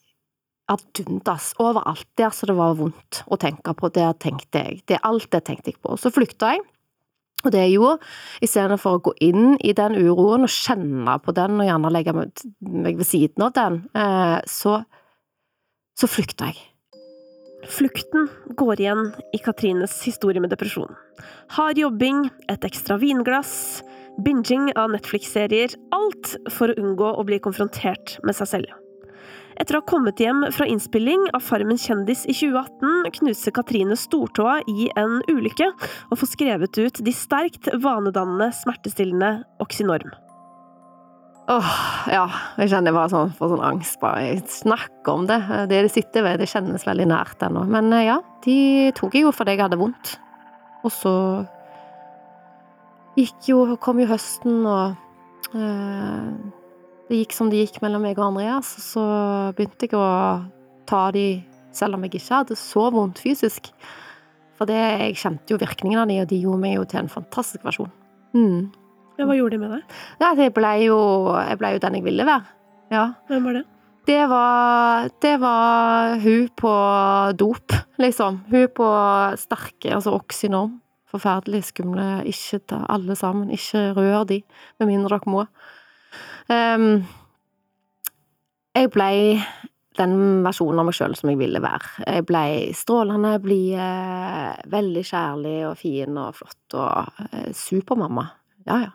ad 0.70 1.02
undas 1.06 1.54
overalt. 1.64 2.08
Der 2.20 2.34
så 2.36 2.50
det 2.50 2.58
var 2.60 2.76
vondt 2.78 3.24
å 3.32 3.40
tenke 3.40 3.74
på, 3.78 3.90
der 3.96 4.12
tenkte 4.20 4.66
jeg. 4.66 4.84
Det, 4.90 5.00
alt 5.08 5.30
det 5.32 5.46
tenkte 5.48 5.72
jeg 5.72 5.80
på. 5.82 5.96
Så 5.98 6.12
flykta 6.14 6.54
jeg. 6.54 6.66
Og 7.46 7.54
det 7.56 7.62
jeg 7.64 7.78
gjorde, 7.78 8.10
istedenfor 8.44 8.98
å 8.98 9.04
gå 9.08 9.14
inn 9.24 9.54
i 9.64 9.72
den 9.72 9.96
uroen 9.96 10.44
og 10.44 10.52
kjenne 10.52 11.16
på 11.24 11.32
den 11.38 11.62
og 11.62 11.70
gjerne 11.70 11.92
legge 11.96 12.16
meg 12.20 13.00
ved 13.00 13.08
siden 13.08 13.46
av 13.46 13.54
den, 13.56 13.78
eh, 13.96 14.40
så, 14.44 14.82
så 15.96 16.10
flykta 16.12 16.52
jeg. 16.52 16.60
Flukten 17.68 18.28
går 18.48 18.82
igjen 18.82 19.12
i 19.34 19.38
Katrines 19.38 20.04
historie 20.04 20.42
med 20.42 20.50
depresjon. 20.54 20.96
Hard 21.56 21.78
jobbing, 21.78 22.30
et 22.48 22.64
ekstra 22.64 22.96
vinglass, 23.02 23.84
binging 24.24 24.70
av 24.80 24.94
Netflix-serier. 24.94 25.76
Alt 25.96 26.38
for 26.56 26.72
å 26.72 26.78
unngå 26.80 27.10
å 27.20 27.26
bli 27.28 27.40
konfrontert 27.44 28.18
med 28.24 28.38
seg 28.38 28.52
selv. 28.54 28.78
Etter 29.60 29.76
å 29.76 29.82
ha 29.82 29.90
kommet 29.92 30.22
hjem 30.24 30.46
fra 30.56 30.70
innspilling 30.72 31.26
av 31.36 31.44
Farmen 31.44 31.80
kjendis 31.80 32.24
i 32.32 32.36
2018, 32.38 33.12
knuser 33.20 33.56
Katrine 33.56 33.98
stortåa 34.00 34.62
i 34.72 34.88
en 34.96 35.20
ulykke 35.28 35.68
og 35.74 36.16
får 36.22 36.32
skrevet 36.32 36.80
ut 36.80 37.04
de 37.04 37.16
sterkt 37.16 37.68
vanedannende, 37.76 38.54
smertestillende 38.56 39.36
Oxynorm. 39.60 40.16
Åh, 41.50 41.70
ja. 42.14 42.26
Jeg 42.62 42.70
kjenner 42.76 42.94
bare 42.94 43.10
sånn, 43.10 43.32
for 43.38 43.50
sånn 43.50 43.64
angst. 43.66 43.98
Bare 44.02 44.36
snakker 44.54 45.16
om 45.16 45.26
det. 45.30 45.40
Det 45.72 45.82
det 45.88 45.94
sitter 45.94 46.26
ved, 46.26 46.42
det 46.42 46.50
kjennes 46.52 46.86
veldig 46.86 47.08
nært 47.10 47.42
ennå. 47.46 47.64
Men 47.70 47.90
eh, 47.96 48.06
ja, 48.06 48.20
de 48.46 48.58
tok 48.98 49.18
jeg 49.18 49.26
jo 49.26 49.34
fordi 49.34 49.56
jeg 49.56 49.64
hadde 49.66 49.80
vondt. 49.82 50.14
Og 50.86 50.94
så 50.94 51.14
gikk 53.18 53.50
jo, 53.50 53.64
kom 53.82 54.00
jo 54.00 54.08
høsten, 54.12 54.62
og 54.70 55.58
eh, 55.58 56.28
det 57.10 57.24
gikk 57.24 57.34
som 57.36 57.50
det 57.50 57.64
gikk 57.64 57.82
mellom 57.84 58.06
meg 58.06 58.22
og 58.22 58.30
Andreas. 58.30 58.76
Og 58.78 58.86
så 58.86 59.06
begynte 59.58 59.90
jeg 59.90 59.98
å 59.98 60.10
ta 60.90 61.08
de 61.16 61.26
selv 61.76 61.98
om 61.98 62.06
jeg 62.06 62.20
ikke 62.20 62.44
hadde 62.44 62.60
så 62.60 62.86
vondt 62.94 63.22
fysisk. 63.26 63.72
For 64.60 64.70
det, 64.70 64.78
jeg 64.78 65.18
kjente 65.22 65.56
jo 65.56 65.58
virkningen 65.62 66.02
av 66.02 66.12
de, 66.12 66.20
og 66.22 66.30
de 66.30 66.44
gjorde 66.44 66.62
meg 66.62 66.78
jo 66.78 66.86
til 66.92 67.02
en 67.02 67.12
fantastisk 67.12 67.66
versjon. 67.66 67.90
Mm. 68.38 68.70
Ja, 69.20 69.26
hva 69.28 69.36
gjorde 69.36 69.58
de 69.58 69.60
med 69.60 69.74
deg? 69.76 69.98
Nei, 70.22 70.32
jeg 70.40 70.54
ble 70.56 70.72
jo, 70.86 70.98
jeg 71.44 71.60
ble 71.60 71.74
jo 71.76 71.84
den 71.84 71.98
jeg 72.00 72.06
ville 72.06 72.26
være. 72.28 72.56
Ja. 72.94 73.04
Hvem 73.28 73.50
var 73.50 73.60
det? 73.60 73.66
Det 74.08 74.22
var, 74.32 75.10
det 75.22 75.34
var 75.42 76.16
hun 76.24 76.46
på 76.58 76.76
dop, 77.38 77.76
liksom. 78.02 78.40
Hun 78.50 78.70
på 78.74 78.88
sterke, 79.38 79.92
altså 79.94 80.16
oksynorm. 80.16 80.80
Forferdelig 81.10 81.66
skumle. 81.68 82.08
Ikke 82.30 82.62
ta 82.70 82.80
alle 82.90 83.18
sammen. 83.20 83.52
Ikke 83.52 83.90
rør 83.98 84.24
de, 84.30 84.40
med 84.80 84.90
mindre 84.90 85.18
dere 85.18 85.34
må. 85.34 85.44
Um, 86.50 87.04
jeg 88.78 88.90
blei 88.94 89.38
den 90.00 90.16
versjonen 90.46 90.80
av 90.80 90.88
meg 90.88 90.96
sjøl 90.96 91.18
som 91.18 91.34
jeg 91.34 91.42
ville 91.42 91.62
være. 91.62 92.06
Jeg 92.06 92.26
blei 92.30 92.52
strålende, 92.78 93.36
blid, 93.44 93.76
veldig 94.72 95.04
kjærlig 95.12 95.58
og 95.68 95.76
fin 95.82 96.22
og 96.22 96.38
flott 96.40 96.78
og 96.80 97.26
eh, 97.28 97.50
supermamma. 97.58 98.30
Ja, 98.70 98.80
ja. 98.86 98.94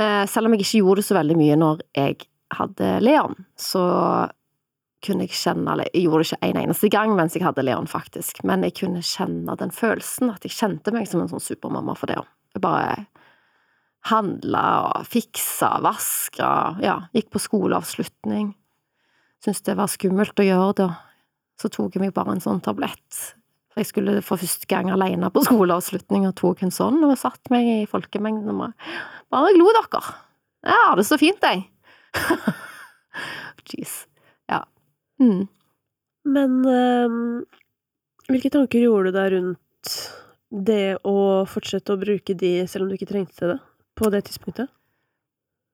Eh, 0.00 0.24
selv 0.26 0.48
om 0.48 0.54
jeg 0.54 0.64
ikke 0.64 0.80
gjorde 0.82 1.02
det 1.02 1.08
så 1.08 1.18
veldig 1.18 1.36
mye 1.38 1.58
når 1.60 1.84
jeg 1.94 2.26
hadde 2.54 2.88
Leon, 3.02 3.36
så 3.58 3.84
kunne 5.04 5.26
jeg 5.26 5.36
kjenne 5.36 5.68
Eller 5.68 5.90
jeg 5.92 6.06
gjorde 6.06 6.22
det 6.22 6.28
ikke 6.30 6.48
en 6.48 6.60
eneste 6.62 6.88
gang 6.92 7.10
mens 7.12 7.34
jeg 7.36 7.44
hadde 7.44 7.64
Leon, 7.66 7.88
faktisk, 7.90 8.40
men 8.48 8.64
jeg 8.64 8.76
kunne 8.80 9.04
kjenne 9.04 9.56
den 9.60 9.74
følelsen, 9.74 10.32
at 10.32 10.46
jeg 10.46 10.56
kjente 10.56 10.94
meg 10.94 11.08
som 11.10 11.20
en 11.20 11.28
sånn 11.28 11.44
supermamma 11.44 11.96
for 11.98 12.10
det. 12.10 12.16
Jeg 12.56 12.64
bare 12.64 13.04
handla 14.08 14.64
og 14.88 15.08
fiksa, 15.08 15.78
vaska, 15.84 16.50
ja, 16.84 16.98
gikk 17.16 17.30
på 17.32 17.42
skoleavslutning. 17.42 18.52
Syntes 19.44 19.64
det 19.64 19.76
var 19.76 19.92
skummelt 19.92 20.40
å 20.40 20.46
gjøre 20.46 20.76
det. 20.80 20.90
Så 21.60 21.70
tok 21.72 21.96
jeg 21.96 22.06
meg 22.06 22.14
bare 22.16 22.34
en 22.34 22.44
sånn 22.44 22.62
tablett. 22.64 23.34
For 23.74 23.82
jeg 23.82 23.90
skulle 23.90 24.20
for 24.22 24.38
første 24.38 24.68
gang 24.70 24.86
alene 24.94 25.32
på 25.34 25.42
skoleavslutning 25.42 26.28
og 26.28 26.36
tok 26.38 26.60
en 26.62 26.70
sånn, 26.74 27.00
og 27.02 27.18
satt 27.18 27.50
meg 27.50 27.66
i 27.66 27.86
folkemengden 27.90 28.54
og 28.54 28.70
bare 29.34 29.50
glo 29.56 29.66
dere. 29.74 30.02
Jeg 30.64 30.78
har 30.86 30.96
det 30.96 31.06
så 31.08 31.18
fint, 31.18 31.42
jeg. 31.42 31.64
Jeez. 33.74 34.06
Ja. 34.46 34.62
Mm. 35.18 35.48
Men 36.24 36.50
um, 36.62 37.42
hvilke 38.30 38.50
tanker 38.54 38.78
gjorde 38.84 39.10
du 39.10 39.18
deg 39.18 39.34
rundt 39.34 39.94
det 40.54 41.02
å 41.02 41.42
fortsette 41.50 41.92
å 41.96 42.00
bruke 42.00 42.34
de 42.38 42.68
selv 42.70 42.86
om 42.86 42.92
du 42.92 42.94
ikke 42.94 43.10
trengte 43.10 43.50
det, 43.50 43.58
på 43.98 44.06
det 44.14 44.22
tidspunktet? 44.28 44.70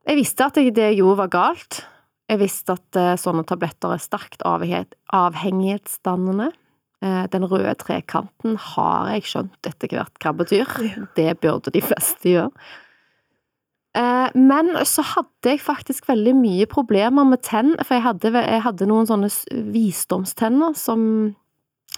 Jeg 0.09 0.17
visste 0.17 0.49
at 0.49 0.57
det 0.57 0.89
jeg 0.89 1.03
gjorde, 1.03 1.21
var 1.21 1.35
galt. 1.37 1.85
Jeg 2.33 2.41
visste 2.41 2.73
at 2.79 2.89
uh, 2.97 3.13
sånne 3.21 3.45
tabletter 3.45 3.93
er 3.93 4.01
sterkt 4.01 4.41
avhengighetsdannende. 4.49 6.49
Uh, 7.01 7.25
den 7.33 7.47
røde 7.49 7.73
trekanten 7.81 8.59
har 8.61 9.09
jeg 9.15 9.29
skjønt 9.31 9.69
etter 9.69 9.95
hvert 9.97 10.21
hva 10.21 10.35
betyr. 10.37 10.79
Det 11.17 11.33
burde 11.41 11.73
de 11.73 11.85
fleste 11.85 12.35
gjøre. 12.35 12.53
Eh, 13.99 14.37
men 14.39 14.71
så 14.87 15.03
hadde 15.03 15.51
jeg 15.51 15.63
faktisk 15.65 16.07
veldig 16.07 16.35
mye 16.39 16.67
problemer 16.71 17.27
med 17.27 17.43
tenn, 17.43 17.73
for 17.83 17.97
jeg 17.97 18.05
hadde, 18.05 18.31
jeg 18.39 18.63
hadde 18.63 18.87
noen 18.87 19.09
sånne 19.09 19.31
visdomstenner 19.75 20.77
som, 20.79 21.01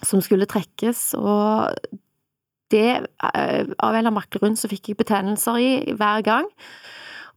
som, 0.01 0.23
skulle 0.25 0.49
trekkes, 0.49 1.11
og 1.21 1.77
det 2.73 2.87
eh, 2.89 3.05
Av 3.21 3.93
en 3.93 3.99
eller 3.99 4.07
annen 4.07 4.17
merkelig 4.17 4.41
grunn 4.41 4.57
så 4.57 4.71
fikk 4.71 4.89
jeg 4.89 5.01
betennelser 5.03 5.59
i 5.61 5.73
hver 5.93 6.25
gang. 6.25 6.49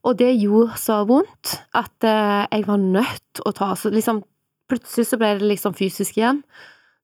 Og 0.07 0.15
det 0.21 0.29
gjorde 0.37 0.77
så 0.79 1.01
vondt 1.09 1.57
at 1.75 2.07
eh, 2.07 2.45
jeg 2.47 2.67
var 2.69 2.79
nødt 2.79 3.43
å 3.43 3.51
ta 3.55 3.73
så 3.75 3.91
liksom 3.91 4.23
Plutselig 4.65 5.03
så 5.05 5.17
ble 5.21 5.27
det 5.37 5.45
liksom 5.45 5.75
fysisk 5.77 6.15
igjen. 6.17 6.39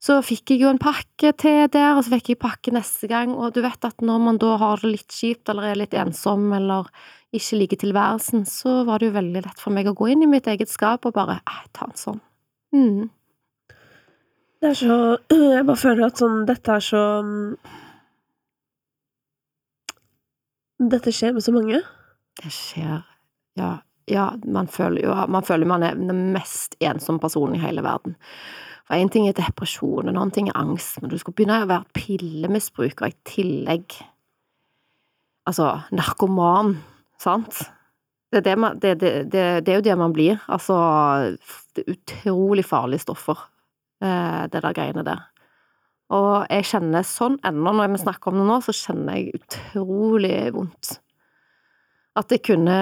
Så 0.01 0.17
fikk 0.25 0.55
jeg 0.55 0.63
jo 0.63 0.71
en 0.71 0.81
pakke 0.81 1.29
til 1.37 1.67
der, 1.69 1.93
og 1.93 2.01
så 2.01 2.15
fikk 2.15 2.31
jeg 2.31 2.41
pakke 2.41 2.73
neste 2.73 3.05
gang, 3.09 3.35
og 3.37 3.53
du 3.53 3.61
vet 3.61 3.85
at 3.85 4.01
når 4.01 4.21
man 4.23 4.39
da 4.41 4.55
har 4.57 4.81
det 4.81 4.95
litt 4.95 5.13
kjipt 5.13 5.51
eller 5.51 5.69
er 5.69 5.81
litt 5.83 5.93
ensom 5.93 6.47
eller 6.57 6.89
ikke 7.31 7.59
liker 7.59 7.79
tilværelsen, 7.83 8.47
så 8.49 8.81
var 8.87 8.99
det 8.99 9.11
jo 9.11 9.17
veldig 9.19 9.43
lett 9.45 9.61
for 9.61 9.75
meg 9.75 9.87
å 9.87 9.93
gå 9.95 10.09
inn 10.11 10.25
i 10.25 10.29
mitt 10.31 10.49
eget 10.49 10.71
skap 10.73 11.05
og 11.05 11.13
bare 11.15 11.37
eh, 11.45 11.59
ta 11.77 11.85
en 11.85 11.99
sånn. 11.99 12.17
Mm. 12.73 13.11
Det 14.61 14.71
er 14.71 14.77
så 14.77 14.97
Jeg 15.55 15.67
bare 15.67 15.81
føler 15.81 16.07
at 16.07 16.19
sånn 16.21 16.43
Dette 16.47 16.75
er 16.77 16.83
så 16.85 17.03
Dette 20.91 21.13
skjer 21.13 21.33
med 21.35 21.45
så 21.45 21.53
mange. 21.53 21.81
Det 22.41 22.51
skjer 22.55 23.01
Ja, 23.59 23.71
ja 24.09 24.27
man 24.45 24.69
føler 24.71 25.03
jo 25.05 25.15
Man 25.33 25.45
føler 25.45 25.69
man 25.69 25.85
er 25.85 25.97
den 25.99 26.29
mest 26.35 26.77
ensomme 26.79 27.21
personen 27.21 27.57
i 27.57 27.63
hele 27.63 27.83
verden. 27.85 28.15
For 28.87 28.97
én 28.97 29.11
ting 29.13 29.27
er 29.29 29.37
depresjon, 29.37 30.07
en 30.07 30.17
annen 30.17 30.33
ting 30.35 30.49
er 30.49 30.57
angst, 30.59 30.99
men 31.01 31.11
du 31.11 31.17
skal 31.21 31.35
begynne 31.37 31.61
å 31.63 31.69
være 31.69 31.95
pillemisbruker 31.97 33.11
i 33.11 33.17
tillegg. 33.27 33.99
Altså, 35.49 35.73
narkoman 35.95 36.75
Sant? 37.21 37.59
Det 38.31 38.39
er, 38.39 38.45
det, 38.45 38.53
man, 38.57 38.79
det, 38.79 38.95
det, 39.01 39.11
det 39.31 39.73
er, 39.73 39.75
jo 39.75 39.85
det 39.85 39.97
man 39.99 40.13
blir. 40.15 40.39
Altså, 40.49 40.77
det 41.75 41.83
er 41.83 41.93
utrolig 41.97 42.63
farlige 42.65 43.03
stoffer, 43.03 43.43
eh, 44.01 44.47
det 44.49 44.63
der 44.63 44.73
greiene 44.77 45.03
der. 45.05 45.25
Og 46.11 46.47
jeg 46.49 46.67
kjenner 46.71 47.05
sånn 47.07 47.37
ennå, 47.47 47.73
når 47.75 47.93
vi 47.93 48.01
snakker 48.01 48.31
om 48.31 48.41
det 48.41 48.47
nå, 48.47 48.57
så 48.63 48.75
kjenner 48.75 49.19
jeg 49.19 49.41
utrolig 49.41 50.35
vondt. 50.55 50.95
At 52.19 52.33
jeg 52.33 52.41
kunne 52.43 52.77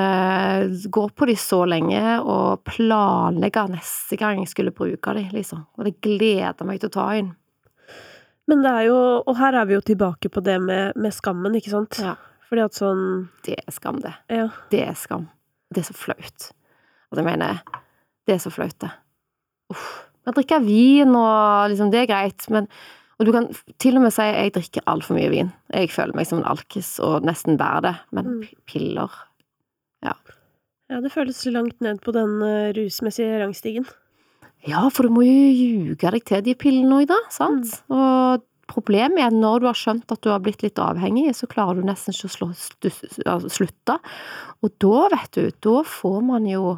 gå 0.90 1.04
på 1.14 1.28
de 1.30 1.36
så 1.38 1.62
lenge 1.70 2.02
og 2.24 2.64
planlegge 2.66 3.68
neste 3.76 4.18
gang 4.18 4.42
jeg 4.42 4.50
skulle 4.50 4.74
bruke 4.74 5.14
de, 5.14 5.28
liksom. 5.36 5.68
Og 5.78 5.86
det 5.86 6.00
gleder 6.02 6.66
meg 6.66 6.82
til 6.82 6.90
å 6.90 6.96
ta 6.96 7.06
inn. 7.20 7.36
Men 8.50 8.64
det 8.66 8.72
er 8.74 8.88
jo 8.88 8.98
Og 9.30 9.36
her 9.38 9.54
er 9.60 9.68
vi 9.70 9.76
jo 9.76 9.84
tilbake 9.86 10.32
på 10.34 10.42
det 10.42 10.58
med, 10.64 10.98
med 10.98 11.14
skammen, 11.14 11.54
ikke 11.60 11.76
sant? 11.76 12.00
Ja. 12.02 12.16
Fordi 12.50 12.64
at 12.66 12.78
sånn 12.78 13.04
Det 13.46 13.60
er 13.62 13.76
skam, 13.76 14.00
det. 14.02 14.16
Ja. 14.34 14.48
Det 14.74 14.82
er 14.88 14.98
skam. 14.98 15.28
Det 15.70 15.84
er 15.84 15.92
så 15.92 15.94
flaut. 15.94 16.50
Altså, 17.10 17.22
jeg 17.22 17.28
mener, 17.28 17.62
det 18.26 18.34
er 18.34 18.42
så 18.42 18.50
flaut, 18.54 18.78
det. 18.82 18.90
Uff. 19.70 19.90
Man 20.26 20.36
drikker 20.36 20.62
vin 20.66 21.14
og 21.18 21.70
liksom, 21.72 21.92
det 21.94 22.04
er 22.04 22.10
greit, 22.10 22.46
men 22.54 22.68
Og 23.20 23.28
du 23.28 23.34
kan 23.36 23.50
til 23.84 24.00
og 24.00 24.06
med 24.06 24.16
si 24.16 24.26
jeg 24.26 24.54
drikker 24.56 24.86
altfor 24.88 25.18
mye 25.18 25.32
vin. 25.34 25.54
Jeg 25.76 25.92
føler 25.92 26.16
meg 26.16 26.28
som 26.30 26.40
en 26.40 26.48
alkis 26.48 26.94
og 27.04 27.26
nesten 27.28 27.60
bærer 27.60 27.86
det, 27.90 27.96
men 28.16 28.36
mm. 28.36 28.44
piller 28.70 29.24
Ja. 30.06 30.16
Ja, 30.90 31.02
det 31.04 31.12
føles 31.14 31.44
langt 31.52 31.84
ned 31.86 32.00
på 32.02 32.14
den 32.16 32.40
uh, 32.42 32.72
rusmessige 32.74 33.42
rangstigen. 33.44 33.86
Ja, 34.66 34.88
for 34.90 35.06
du 35.06 35.14
må 35.14 35.22
jo 35.22 35.52
ljuge 35.54 36.12
deg 36.16 36.24
til 36.26 36.42
de 36.48 36.56
pillene 36.58 37.04
òg, 37.04 37.12
da, 37.12 37.20
sant? 37.32 37.76
Mm. 37.92 38.00
Og 38.00 38.48
Problemet 38.70 39.18
er 39.18 39.32
at 39.32 39.38
når 39.38 39.64
du 39.64 39.68
har 39.70 39.78
skjønt 39.78 40.12
at 40.14 40.22
du 40.22 40.30
har 40.30 40.42
blitt 40.46 40.62
litt 40.62 40.80
avhengig, 40.82 41.32
så 41.34 41.50
klarer 41.50 41.80
du 41.80 41.88
nesten 41.88 42.14
ikke 42.14 42.30
å 42.30 42.34
slå, 42.36 42.50
slutte. 43.50 43.98
Og 44.62 44.74
da, 44.84 45.08
vet 45.16 45.38
du, 45.38 45.50
da 45.66 45.82
får 45.88 46.20
man 46.28 46.46
jo 46.50 46.76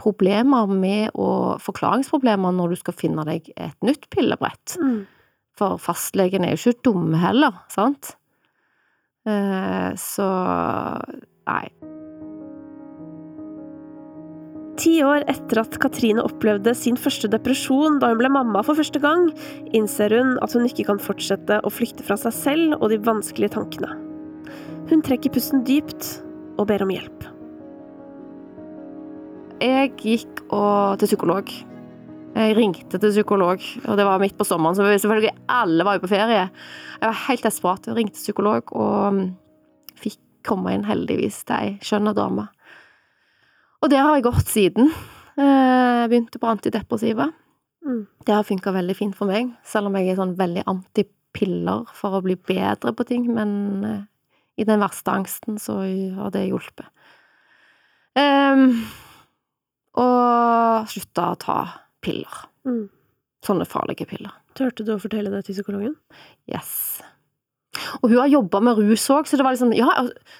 problemer 0.00 0.66
med 0.66 1.14
å 1.14 1.54
Forklaringsproblemer 1.62 2.54
når 2.56 2.74
du 2.74 2.80
skal 2.80 2.96
finne 2.98 3.26
deg 3.28 3.52
et 3.54 3.76
nytt 3.86 4.08
pillebrett. 4.10 4.74
Mm. 4.80 5.04
For 5.58 5.78
fastlegen 5.78 6.44
er 6.44 6.56
jo 6.56 6.72
ikke 6.72 6.90
dumme 6.90 7.20
heller, 7.22 7.62
sant? 7.70 8.16
Eh, 9.24 9.90
så 9.96 10.28
nei. 11.46 11.66
Ti 14.74 14.92
år 15.06 15.22
etter 15.30 15.60
at 15.62 15.76
Katrine 15.78 16.24
opplevde 16.26 16.72
sin 16.74 16.96
første 16.98 17.30
depresjon 17.30 18.00
da 18.02 18.10
hun 18.10 18.18
ble 18.18 18.30
mamma 18.34 18.64
for 18.66 18.74
første 18.74 18.98
gang, 19.00 19.28
innser 19.76 20.12
hun 20.12 20.34
at 20.42 20.56
hun 20.56 20.66
ikke 20.66 20.88
kan 20.88 20.98
fortsette 21.00 21.60
å 21.62 21.70
flykte 21.70 22.04
fra 22.06 22.18
seg 22.18 22.34
selv 22.34 22.80
og 22.80 22.90
de 22.90 22.98
vanskelige 23.06 23.54
tankene. 23.54 23.92
Hun 24.90 25.04
trekker 25.06 25.32
pusten 25.32 25.62
dypt 25.64 26.10
og 26.58 26.66
ber 26.68 26.82
om 26.84 26.90
hjelp. 26.92 27.28
Jeg 29.62 29.94
gikk 30.02 30.42
til 30.50 31.08
psykolog 31.08 31.54
Jeg 32.34 32.56
ringte 32.58 32.98
til 32.98 33.12
psykolog, 33.12 33.62
og 33.86 33.98
det 33.98 34.04
var 34.08 34.18
midt 34.18 34.34
på 34.34 34.46
sommeren, 34.46 34.74
så 34.74 34.86
selvfølgelig 34.90 35.30
alle 35.54 35.86
var 35.86 35.96
jo 35.96 36.02
på 36.02 36.10
ferie. 36.10 36.48
Jeg 36.98 37.06
var 37.06 37.20
helt 37.28 37.46
desperat. 37.46 37.86
Jeg 37.86 37.94
ringte 37.94 38.18
psykolog 38.18 38.72
og 38.74 39.14
mm, 39.14 39.28
fikk 40.02 40.18
komme 40.46 40.74
inn 40.74 40.86
heldigvis 40.88 41.44
til 41.46 41.54
ei 41.54 41.76
skjønn 41.84 42.10
dame. 42.16 42.48
Og 43.84 43.92
der 43.92 44.02
har 44.02 44.18
jeg 44.18 44.26
gått 44.26 44.50
siden. 44.50 44.90
Jeg 45.38 46.10
begynte 46.10 46.40
på 46.42 46.50
antidepressiva. 46.50 47.28
Mm. 47.84 48.02
Det 48.26 48.34
har 48.34 48.46
funka 48.48 48.72
veldig 48.74 48.96
fint 48.98 49.16
for 49.16 49.30
meg, 49.30 49.52
selv 49.66 49.90
om 49.90 49.98
jeg 49.98 50.10
er 50.10 50.18
sånn 50.18 50.34
veldig 50.38 50.64
antipiller 50.70 51.86
for 51.94 52.16
å 52.16 52.24
bli 52.24 52.34
bedre 52.40 52.94
på 52.96 53.06
ting, 53.06 53.28
men 53.36 53.50
eh, 53.84 54.02
i 54.56 54.66
den 54.66 54.82
verste 54.82 55.12
angsten 55.12 55.58
så 55.60 55.82
har 56.16 56.34
det 56.34 56.46
hjulpet. 56.48 56.88
Um, 58.14 58.84
og 59.98 60.86
slutta 60.90 61.30
å 61.32 61.38
ta 61.42 61.58
piller. 62.04 62.44
Mm. 62.68 62.84
Sånne 63.44 63.66
farlige 63.68 64.06
piller. 64.08 64.32
Turte 64.56 64.86
du 64.86 64.94
å 64.94 65.00
fortelle 65.02 65.32
det 65.32 65.44
til 65.48 65.58
psykologen? 65.58 65.96
Yes. 66.50 67.02
Og 68.00 68.10
hun 68.12 68.20
har 68.20 68.30
jobba 68.30 68.60
med 68.62 68.78
rus 68.78 69.04
òg, 69.10 69.26
så 69.26 69.38
det 69.38 69.44
var 69.46 69.56
liksom 69.56 69.72
Ja, 69.74 69.90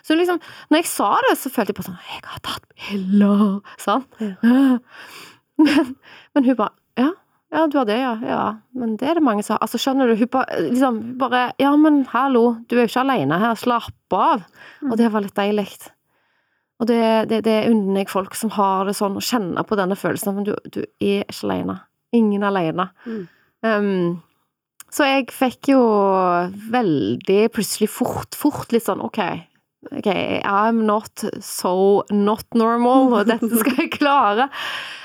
så 0.06 0.14
liksom 0.14 0.38
Når 0.70 0.78
jeg 0.78 0.86
sa 0.86 1.08
det, 1.26 1.32
så 1.40 1.50
følte 1.50 1.72
jeg 1.72 1.78
på 1.80 1.86
sånn 1.88 1.98
Jeg 2.06 2.22
har 2.30 2.42
tatt 2.46 2.68
piller! 2.78 3.58
Sånn. 3.82 4.06
Ja. 4.22 4.78
Men, 5.64 5.92
men 6.34 6.46
hun 6.48 6.56
bare 6.58 6.74
Ja, 6.98 7.12
ja, 7.54 7.66
du 7.70 7.76
har 7.78 7.84
det, 7.86 7.98
ja. 8.00 8.14
Ja, 8.26 8.44
men 8.74 8.96
det 8.98 9.06
er 9.06 9.20
det 9.20 9.22
mange 9.22 9.44
som 9.46 9.54
har. 9.54 9.60
Altså, 9.62 9.78
skjønner 9.78 10.10
du, 10.10 10.16
hun 10.18 10.30
bare, 10.32 10.56
liksom, 10.64 10.96
bare 11.20 11.44
Ja, 11.62 11.70
men 11.78 12.00
hallo, 12.10 12.56
du 12.66 12.74
er 12.74 12.82
jo 12.82 12.90
ikke 12.90 13.04
alene 13.04 13.38
her, 13.38 13.54
slapp 13.58 14.16
av. 14.18 14.42
Og 14.82 14.96
det 14.98 15.12
var 15.14 15.22
litt 15.22 15.36
deilig. 15.38 15.68
Og 16.82 16.88
det, 16.90 17.00
det, 17.30 17.40
det 17.46 17.58
unner 17.70 18.02
jeg 18.02 18.10
folk 18.10 18.34
som 18.38 18.50
har 18.56 18.88
det 18.88 18.96
sånn, 18.98 19.18
å 19.18 19.24
kjenne 19.24 19.62
på 19.66 19.78
denne 19.78 19.96
følelsen, 19.98 20.34
men 20.36 20.48
du, 20.48 20.54
du 20.74 20.82
er 20.98 21.22
ikke 21.22 21.46
alene. 21.46 21.78
Ingen 22.14 22.46
alene. 22.46 22.88
Mm. 23.06 23.24
Um, 23.64 24.22
så 24.94 25.08
jeg 25.08 25.30
fikk 25.34 25.72
jo 25.72 25.80
veldig 26.70 27.40
plutselig 27.54 27.90
fort, 27.90 28.36
fort 28.38 28.74
litt 28.74 28.86
sånn 28.86 29.02
ok, 29.02 29.20
ok, 29.90 30.10
I'm 30.46 30.84
not 30.86 31.24
so 31.42 32.04
not 32.14 32.46
normal, 32.54 33.10
og 33.20 33.26
dette 33.32 33.50
skal 33.62 33.80
jeg 33.84 33.94
klare. 33.96 34.50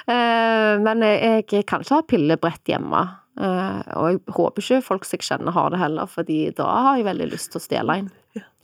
Uh, 0.10 0.78
men 0.82 1.06
jeg, 1.06 1.46
jeg 1.54 1.70
kan 1.70 1.86
ikke 1.86 2.02
ha 2.02 2.08
pillebrett 2.10 2.74
hjemme. 2.74 3.06
Uh, 3.40 3.80
og 3.96 4.08
jeg 4.10 4.22
håper 4.36 4.66
ikke 4.66 4.86
folk 4.90 5.06
som 5.08 5.16
jeg 5.16 5.30
kjenner 5.30 5.56
har 5.56 5.70
det 5.72 5.80
heller, 5.80 6.10
fordi 6.12 6.42
da 6.58 6.68
har 6.90 7.00
jeg 7.00 7.08
veldig 7.08 7.30
lyst 7.32 7.54
til 7.54 7.62
å 7.62 7.66
stjele 7.70 8.02
en. 8.02 8.10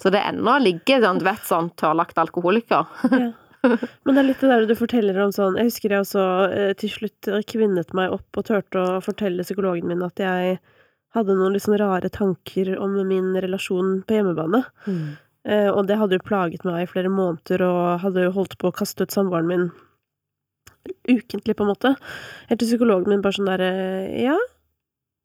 Så 0.02 0.12
det 0.14 0.22
ennå 0.28 0.58
ligger 0.62 1.02
sånn, 1.02 1.20
du 1.22 1.26
vet, 1.28 1.44
sånn 1.48 1.72
tørrlagt 1.80 2.20
alkoholiker. 2.22 2.86
Ja. 3.12 3.32
Men 4.06 4.14
det 4.14 4.22
er 4.22 4.28
litt 4.28 4.42
det 4.44 4.50
der 4.52 4.66
du 4.70 4.76
forteller 4.78 5.18
om 5.24 5.32
sånn 5.34 5.56
Jeg 5.58 5.72
husker 5.72 5.94
jeg 5.96 6.04
også 6.04 6.24
eh, 6.54 6.74
til 6.78 6.92
slutt 6.94 7.30
kvinnet 7.50 7.96
meg 7.98 8.14
opp 8.14 8.38
og 8.38 8.46
turte 8.46 8.78
å 8.78 9.00
fortelle 9.02 9.42
psykologen 9.42 9.90
min 9.90 10.04
at 10.06 10.22
jeg 10.22 10.60
hadde 11.16 11.38
noen 11.38 11.58
sånn 11.64 11.80
rare 11.80 12.12
tanker 12.14 12.74
om 12.78 12.98
min 13.08 13.32
relasjon 13.42 14.02
på 14.06 14.18
hjemmebane. 14.20 14.62
Eh, 15.46 15.70
og 15.70 15.86
det 15.90 16.00
hadde 16.00 16.18
jo 16.18 16.26
plaget 16.26 16.66
meg 16.68 16.84
i 16.84 16.90
flere 16.90 17.12
måneder, 17.14 17.64
og 17.66 18.02
hadde 18.04 18.26
jo 18.28 18.34
holdt 18.36 18.58
på 18.62 18.72
å 18.72 18.76
kaste 18.76 19.06
ut 19.06 19.14
samboeren 19.16 19.50
min 19.50 19.68
ukentlig, 21.10 21.56
på 21.56 21.66
en 21.66 21.72
måte. 21.72 21.94
Helt 22.50 22.62
til 22.62 22.72
psykologen 22.72 23.14
min 23.14 23.24
bare 23.26 23.38
sånn 23.38 23.50
derre 23.50 23.72
Ja, 24.22 24.36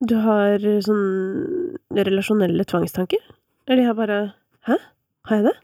du 0.01 0.17
har 0.25 0.63
sånn 0.85 1.77
relasjonelle 1.97 2.65
tvangstanker? 2.69 3.21
Eller 3.69 3.83
jeg 3.89 3.97
bare 3.99 4.19
Hæ? 4.69 4.77
Har 5.29 5.37
jeg 5.41 5.45
det? 5.51 5.57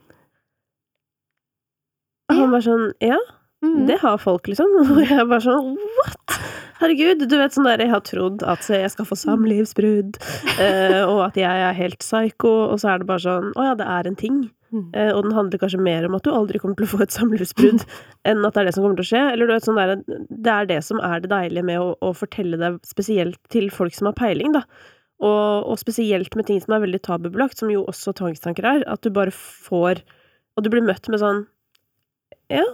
Og 2.30 2.36
han 2.40 2.54
bare 2.54 2.66
sånn 2.66 2.86
Ja, 3.04 3.18
Mm. 3.64 3.86
det 3.88 3.96
har 4.02 4.18
folk, 4.20 4.46
liksom. 4.50 4.68
Og 4.92 4.98
jeg 5.08 5.24
bare 5.30 5.40
sånn 5.40 5.70
What?! 5.96 6.34
Herregud, 6.76 7.22
du 7.24 7.36
vet 7.40 7.54
sånn 7.56 7.64
der 7.64 7.80
Jeg 7.80 7.88
har 7.94 8.02
trodd 8.04 8.42
at 8.44 8.66
jeg 8.68 8.90
skal 8.92 9.06
få 9.08 9.16
samlivsbrudd, 9.16 10.18
eh, 10.60 11.00
og 11.08 11.22
at 11.30 11.38
jeg 11.40 11.62
er 11.64 11.72
helt 11.78 11.98
psycho, 12.04 12.50
og 12.68 12.76
så 12.82 12.90
er 12.92 13.00
det 13.00 13.08
bare 13.08 13.24
sånn 13.24 13.48
Å 13.56 13.64
ja, 13.70 13.74
det 13.80 13.86
er 13.88 14.10
en 14.10 14.18
ting. 14.20 14.42
Mm. 14.74 14.90
Eh, 14.92 15.08
og 15.14 15.22
den 15.24 15.32
handler 15.38 15.62
kanskje 15.62 15.80
mer 15.80 16.04
om 16.04 16.18
at 16.18 16.26
du 16.26 16.30
aldri 16.36 16.60
kommer 16.60 16.76
til 16.76 16.84
å 16.84 16.90
få 16.92 17.00
et 17.06 17.16
samlivsbrudd, 17.16 17.86
enn 18.28 18.44
at 18.44 18.52
det 18.58 18.60
er 18.60 18.68
det 18.68 18.74
som 18.76 18.84
kommer 18.84 19.00
til 19.00 19.06
å 19.06 19.10
skje. 19.14 19.22
Eller 19.32 19.48
du 19.48 19.54
vet 19.56 19.64
sånn 19.70 19.80
der, 19.80 19.96
Det 20.28 20.52
er 20.52 20.68
det 20.74 20.78
som 20.84 21.00
er 21.00 21.24
det 21.24 21.32
deilige 21.32 21.64
med 21.72 21.80
å, 21.80 21.88
å 22.04 22.12
fortelle 22.14 22.60
det 22.60 22.74
spesielt 22.84 23.40
til 23.48 23.70
folk 23.72 23.96
som 23.96 24.10
har 24.12 24.18
peiling, 24.20 24.52
da. 24.58 24.66
Og, 25.16 25.64
og 25.72 25.78
spesielt 25.80 26.34
med 26.36 26.44
ting 26.48 26.58
som 26.60 26.74
er 26.76 26.82
veldig 26.84 27.00
tabubelagt, 27.06 27.56
som 27.56 27.70
jo 27.72 27.86
også 27.88 28.12
tvangstanker 28.18 28.66
er. 28.68 28.82
At 28.90 29.00
du 29.00 29.08
bare 29.10 29.32
får 29.32 30.02
Og 30.56 30.64
du 30.64 30.68
blir 30.72 30.84
møtt 30.84 31.08
med 31.12 31.22
sånn 31.22 31.46
Ja, 32.52 32.64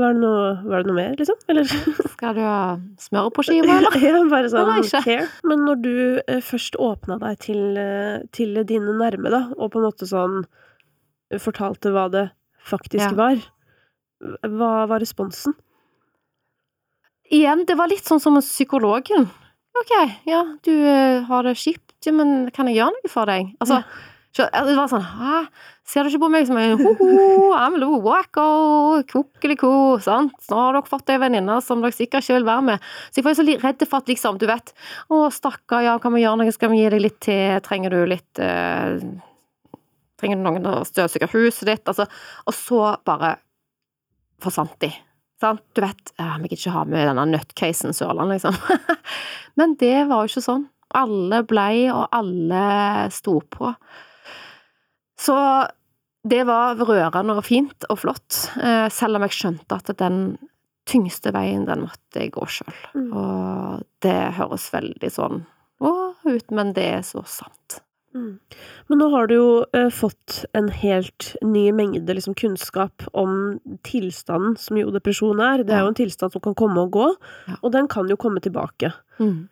var 0.00 0.14
det 0.14 0.22
noe, 0.22 0.44
var 0.64 0.80
det 0.80 0.88
noe 0.88 0.96
mer, 0.96 1.14
liksom? 1.20 1.36
Eller? 1.52 1.68
Skal 2.14 2.36
du 2.38 2.40
ha 2.40 2.78
smør 3.02 3.28
på 3.36 3.44
skiva, 3.44 3.74
eller? 3.76 3.96
ja, 4.06 4.22
bare 4.30 4.48
sånn 4.48 4.70
care. 5.04 5.26
Men 5.44 5.66
når 5.68 5.82
du 5.84 5.96
eh, 6.24 6.40
først 6.44 6.78
åpna 6.80 7.18
deg 7.20 7.40
til, 7.44 7.60
eh, 7.76 8.22
til 8.32 8.56
dine 8.68 8.94
nærme, 8.96 9.32
da, 9.32 9.42
og 9.58 9.74
på 9.74 9.82
en 9.82 9.86
måte 9.90 10.08
sånn 10.08 10.40
fortalte 11.40 11.92
hva 11.92 12.06
det 12.12 12.24
faktisk 12.68 13.04
Ja. 13.04 13.12
var, 13.18 13.44
hva 14.48 14.72
var 14.88 15.04
responsen? 15.04 15.54
Igjen, 17.32 17.64
det 17.68 17.76
var 17.76 17.88
litt 17.92 18.08
sånn 18.08 18.20
som 18.20 18.36
psykologen. 18.40 19.28
Ok, 19.80 19.92
ja, 20.28 20.42
du 20.66 20.72
eh, 20.84 21.22
har 21.28 21.46
det 21.46 21.56
kjipt, 21.56 21.94
ja, 22.04 22.12
men 22.12 22.50
kan 22.52 22.68
jeg 22.68 22.76
gjøre 22.80 22.92
noe 22.92 23.10
for 23.10 23.30
deg? 23.30 23.54
Altså, 23.62 23.80
så, 24.32 24.44
ja, 24.46 24.62
det 24.64 24.74
var 24.76 24.88
sånn 24.88 25.04
Hæ, 25.04 25.38
ser 25.88 26.04
du 26.04 26.12
ikke 26.12 26.22
på 26.22 26.30
meg 26.32 26.46
som 26.48 26.58
en 26.60 26.74
ho-ho, 26.80 27.50
I'm 27.56 27.78
a 27.80 27.88
wacko, 28.04 28.44
kokeliko, 29.10 29.72
sant? 30.04 30.36
Nå 30.48 30.60
har 30.60 30.76
dere 30.76 30.88
fått 30.88 31.12
ei 31.12 31.20
venninne 31.20 31.58
som 31.64 31.84
dere 31.84 31.96
sikkert 31.96 32.24
ikke 32.24 32.38
vil 32.38 32.48
være 32.48 32.64
med. 32.68 32.86
Så 33.10 33.20
jeg 33.20 33.26
var 33.26 33.36
så 33.36 33.46
redd 33.48 33.84
for 33.86 33.98
at 34.00 34.12
liksom, 34.12 34.40
du 34.40 34.46
vet, 34.48 34.72
å 35.12 35.26
stakkar, 35.32 35.84
ja, 35.88 35.98
kan 36.00 36.16
vi 36.16 36.24
gjøre 36.24 36.40
noe, 36.40 36.54
skal 36.56 36.72
vi 36.72 36.80
gi 36.80 36.90
deg 36.94 37.04
litt 37.04 37.20
te, 37.24 37.38
trenger 37.64 37.96
du 37.96 38.02
litt 38.12 38.42
eh, 38.42 38.96
Trenger 40.22 40.38
du 40.38 40.44
noen 40.46 40.66
å 40.70 40.74
støvsuge 40.86 41.26
huset 41.32 41.66
ditt? 41.66 41.88
Altså, 41.90 42.04
og 42.46 42.54
så 42.54 42.92
bare 43.02 43.32
forsvant 44.44 44.76
de. 44.84 44.92
Sant? 45.42 45.64
Du 45.74 45.82
vet, 45.84 46.14
vi 46.16 46.48
gidder 46.48 46.58
ikke 46.58 46.76
ha 46.76 46.84
med 46.88 47.08
denne 47.10 47.26
nøttcasen 47.34 47.96
Sørland, 47.96 48.34
liksom. 48.34 48.56
Men 49.60 49.76
det 49.80 50.06
var 50.10 50.22
jo 50.22 50.32
ikke 50.32 50.44
sånn. 50.46 50.66
Alle 50.96 51.42
blei, 51.48 51.88
og 51.92 52.06
alle 52.14 52.64
sto 53.14 53.38
på. 53.52 53.72
Så 55.18 55.36
det 56.28 56.42
var 56.46 56.78
rørende 56.78 57.34
og 57.34 57.44
fint 57.46 57.86
og 57.90 57.98
flott, 58.04 58.44
eh, 58.62 58.86
selv 58.94 59.18
om 59.18 59.26
jeg 59.26 59.36
skjønte 59.38 59.78
at 59.78 59.90
den 59.98 60.36
tyngste 60.88 61.32
veien, 61.34 61.64
den 61.66 61.84
måtte 61.86 62.22
jeg 62.22 62.32
gå 62.34 62.46
sjøl. 62.50 62.76
Mm. 62.94 63.08
Og 63.18 63.82
det 64.02 64.18
høres 64.38 64.68
veldig 64.74 65.10
sånn 65.12 65.42
å 65.82 65.92
ut, 66.26 66.54
men 66.54 66.72
det 66.76 66.86
er 66.98 67.02
så 67.06 67.24
sant. 67.26 67.80
Mm. 68.14 68.38
Men 68.90 68.98
nå 69.00 69.08
har 69.14 69.26
du 69.30 69.34
jo 69.34 69.48
eh, 69.72 69.88
fått 69.94 70.42
en 70.58 70.68
helt 70.68 71.30
ny 71.42 71.70
mengde 71.72 72.12
liksom, 72.14 72.34
kunnskap 72.38 73.04
om 73.16 73.58
tilstanden 73.88 74.56
som 74.60 74.76
jo 74.76 74.90
depresjon 74.94 75.40
er. 75.40 75.62
Det 75.64 75.72
er 75.76 75.84
jo 75.86 75.92
en 75.92 75.98
tilstand 75.98 76.34
som 76.34 76.44
kan 76.44 76.54
komme 76.58 76.84
og 76.84 76.92
gå, 76.92 77.06
Ja. 77.48 77.56
og 77.62 77.72
den 77.72 77.88
kan 77.88 78.08
jo 78.08 78.16
komme 78.20 78.40
tilbake. 78.44 78.92
Mm. 79.18 79.48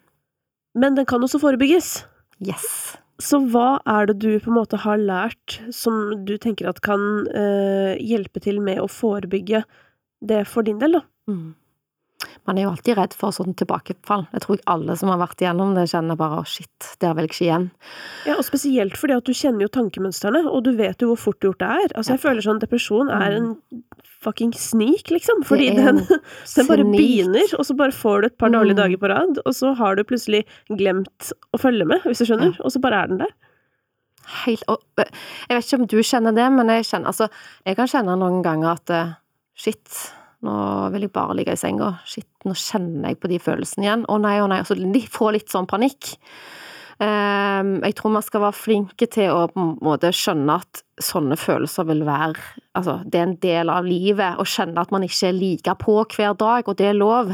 Men 0.74 0.94
den 0.94 1.06
kan 1.06 1.20
også 1.24 1.40
forebygges. 1.42 2.04
Yes. 2.40 2.96
Så 3.20 3.40
hva 3.52 3.80
er 3.84 4.06
det 4.06 4.18
du 4.22 4.38
på 4.40 4.48
en 4.48 4.56
måte 4.56 4.78
har 4.80 4.96
lært 4.96 5.58
som 5.74 6.24
du 6.24 6.36
tenker 6.40 6.68
at 6.70 6.80
kan 6.80 7.26
eh, 7.36 7.96
hjelpe 8.00 8.40
til 8.40 8.60
med 8.64 8.78
å 8.80 8.86
forebygge 8.88 9.64
det 10.24 10.46
for 10.48 10.62
din 10.64 10.78
del, 10.80 10.92
da? 11.00 11.02
Mm. 11.28 11.54
Man 12.46 12.58
er 12.58 12.66
jo 12.66 12.70
alltid 12.74 12.96
redd 12.98 13.14
for 13.16 13.32
sånn 13.32 13.54
tilbakefall. 13.56 14.26
Jeg 14.34 14.42
tror 14.44 14.58
alle 14.68 14.96
som 15.00 15.08
har 15.08 15.18
vært 15.22 15.40
igjennom 15.40 15.74
det, 15.76 15.86
kjenner 15.88 16.18
bare 16.20 16.40
å 16.42 16.46
shit, 16.48 16.88
der 17.00 17.14
vil 17.16 17.24
jeg 17.24 17.30
ikke 17.32 17.44
igjen. 17.46 17.66
Ja, 18.28 18.34
og 18.36 18.44
spesielt 18.44 18.98
fordi 19.00 19.16
at 19.16 19.24
du 19.24 19.32
kjenner 19.32 19.64
jo 19.64 19.70
tankemønstrene, 19.72 20.42
og 20.50 20.64
du 20.66 20.72
vet 20.76 21.00
jo 21.00 21.12
hvor 21.14 21.20
fort 21.22 21.40
gjort 21.46 21.62
det 21.62 21.70
er. 21.84 21.94
Altså, 21.96 22.12
jeg 22.16 22.22
føler 22.26 22.44
sånn 22.44 22.60
depresjon 22.60 23.08
er 23.14 23.36
en 23.38 23.48
fucking 24.20 24.52
snik, 24.52 25.08
liksom. 25.14 25.40
Fordi 25.48 25.70
Mm. 25.70 25.80
Den, 25.80 26.02
den 26.56 26.66
bare 26.68 26.84
begynner, 26.84 27.54
og 27.58 27.64
så 27.64 27.76
bare 27.78 27.94
får 27.96 28.20
du 28.20 28.26
et 28.26 28.38
par 28.38 28.50
dårlige 28.52 28.76
Mm. 28.76 28.82
dager 28.82 29.00
på 29.00 29.08
rad, 29.14 29.38
og 29.46 29.54
så 29.56 29.72
har 29.80 29.96
du 29.96 30.04
plutselig 30.04 30.44
glemt 30.68 31.32
å 31.56 31.60
følge 31.62 31.86
med, 31.88 32.02
hvis 32.04 32.18
du 32.20 32.26
skjønner, 32.28 32.58
og 32.60 32.70
så 32.74 32.80
bare 32.84 33.00
er 33.04 33.06
den 33.14 33.18
der. 33.24 33.32
Helt 34.44 34.62
og, 34.68 34.78
Jeg 34.98 35.56
vet 35.56 35.64
ikke 35.64 35.80
om 35.80 35.86
du 35.86 35.96
kjenner 36.04 36.34
det, 36.36 36.52
men 36.52 36.68
jeg 36.68 36.84
kjenner 36.84 37.08
altså 37.10 37.26
Jeg 37.66 37.74
kan 37.76 37.88
kjenne 37.88 38.18
noen 38.20 38.42
ganger 38.44 38.76
at 38.76 39.16
shit, 39.56 40.12
nå 40.46 40.54
vil 40.94 41.04
jeg 41.04 41.12
bare 41.14 41.36
ligge 41.36 41.54
i 41.56 41.60
senga. 41.60 41.92
Shit, 42.08 42.28
nå 42.48 42.54
kjenner 42.56 43.12
jeg 43.12 43.20
på 43.20 43.28
de 43.32 43.40
følelsene 43.42 43.86
igjen. 43.86 44.06
Å 44.08 44.16
nei, 44.22 44.38
å 44.40 44.48
nei. 44.50 44.62
Altså, 44.62 44.78
de 44.78 45.02
får 45.12 45.36
litt 45.36 45.52
sånn 45.52 45.68
panikk. 45.70 46.14
Ehm, 47.00 47.78
jeg 47.80 47.96
tror 47.96 48.12
man 48.12 48.24
skal 48.24 48.42
være 48.44 48.58
flinke 48.60 49.06
til 49.08 49.32
å 49.32 49.46
på 49.48 49.62
en 49.62 49.72
måte 49.84 50.10
skjønne 50.12 50.58
at 50.60 50.82
sånne 51.00 51.38
følelser 51.40 51.86
vil 51.88 52.04
være 52.04 52.36
Altså, 52.76 53.00
det 53.02 53.18
er 53.18 53.24
en 53.26 53.38
del 53.42 53.70
av 53.72 53.86
livet, 53.88 54.36
å 54.38 54.44
kjenne 54.46 54.78
at 54.78 54.92
man 54.94 55.02
ikke 55.02 55.26
er 55.26 55.34
like 55.34 55.72
på 55.80 55.96
hver 56.14 56.36
dag, 56.38 56.68
og 56.68 56.76
det 56.78 56.86
er 56.86 56.94
lov. 56.94 57.32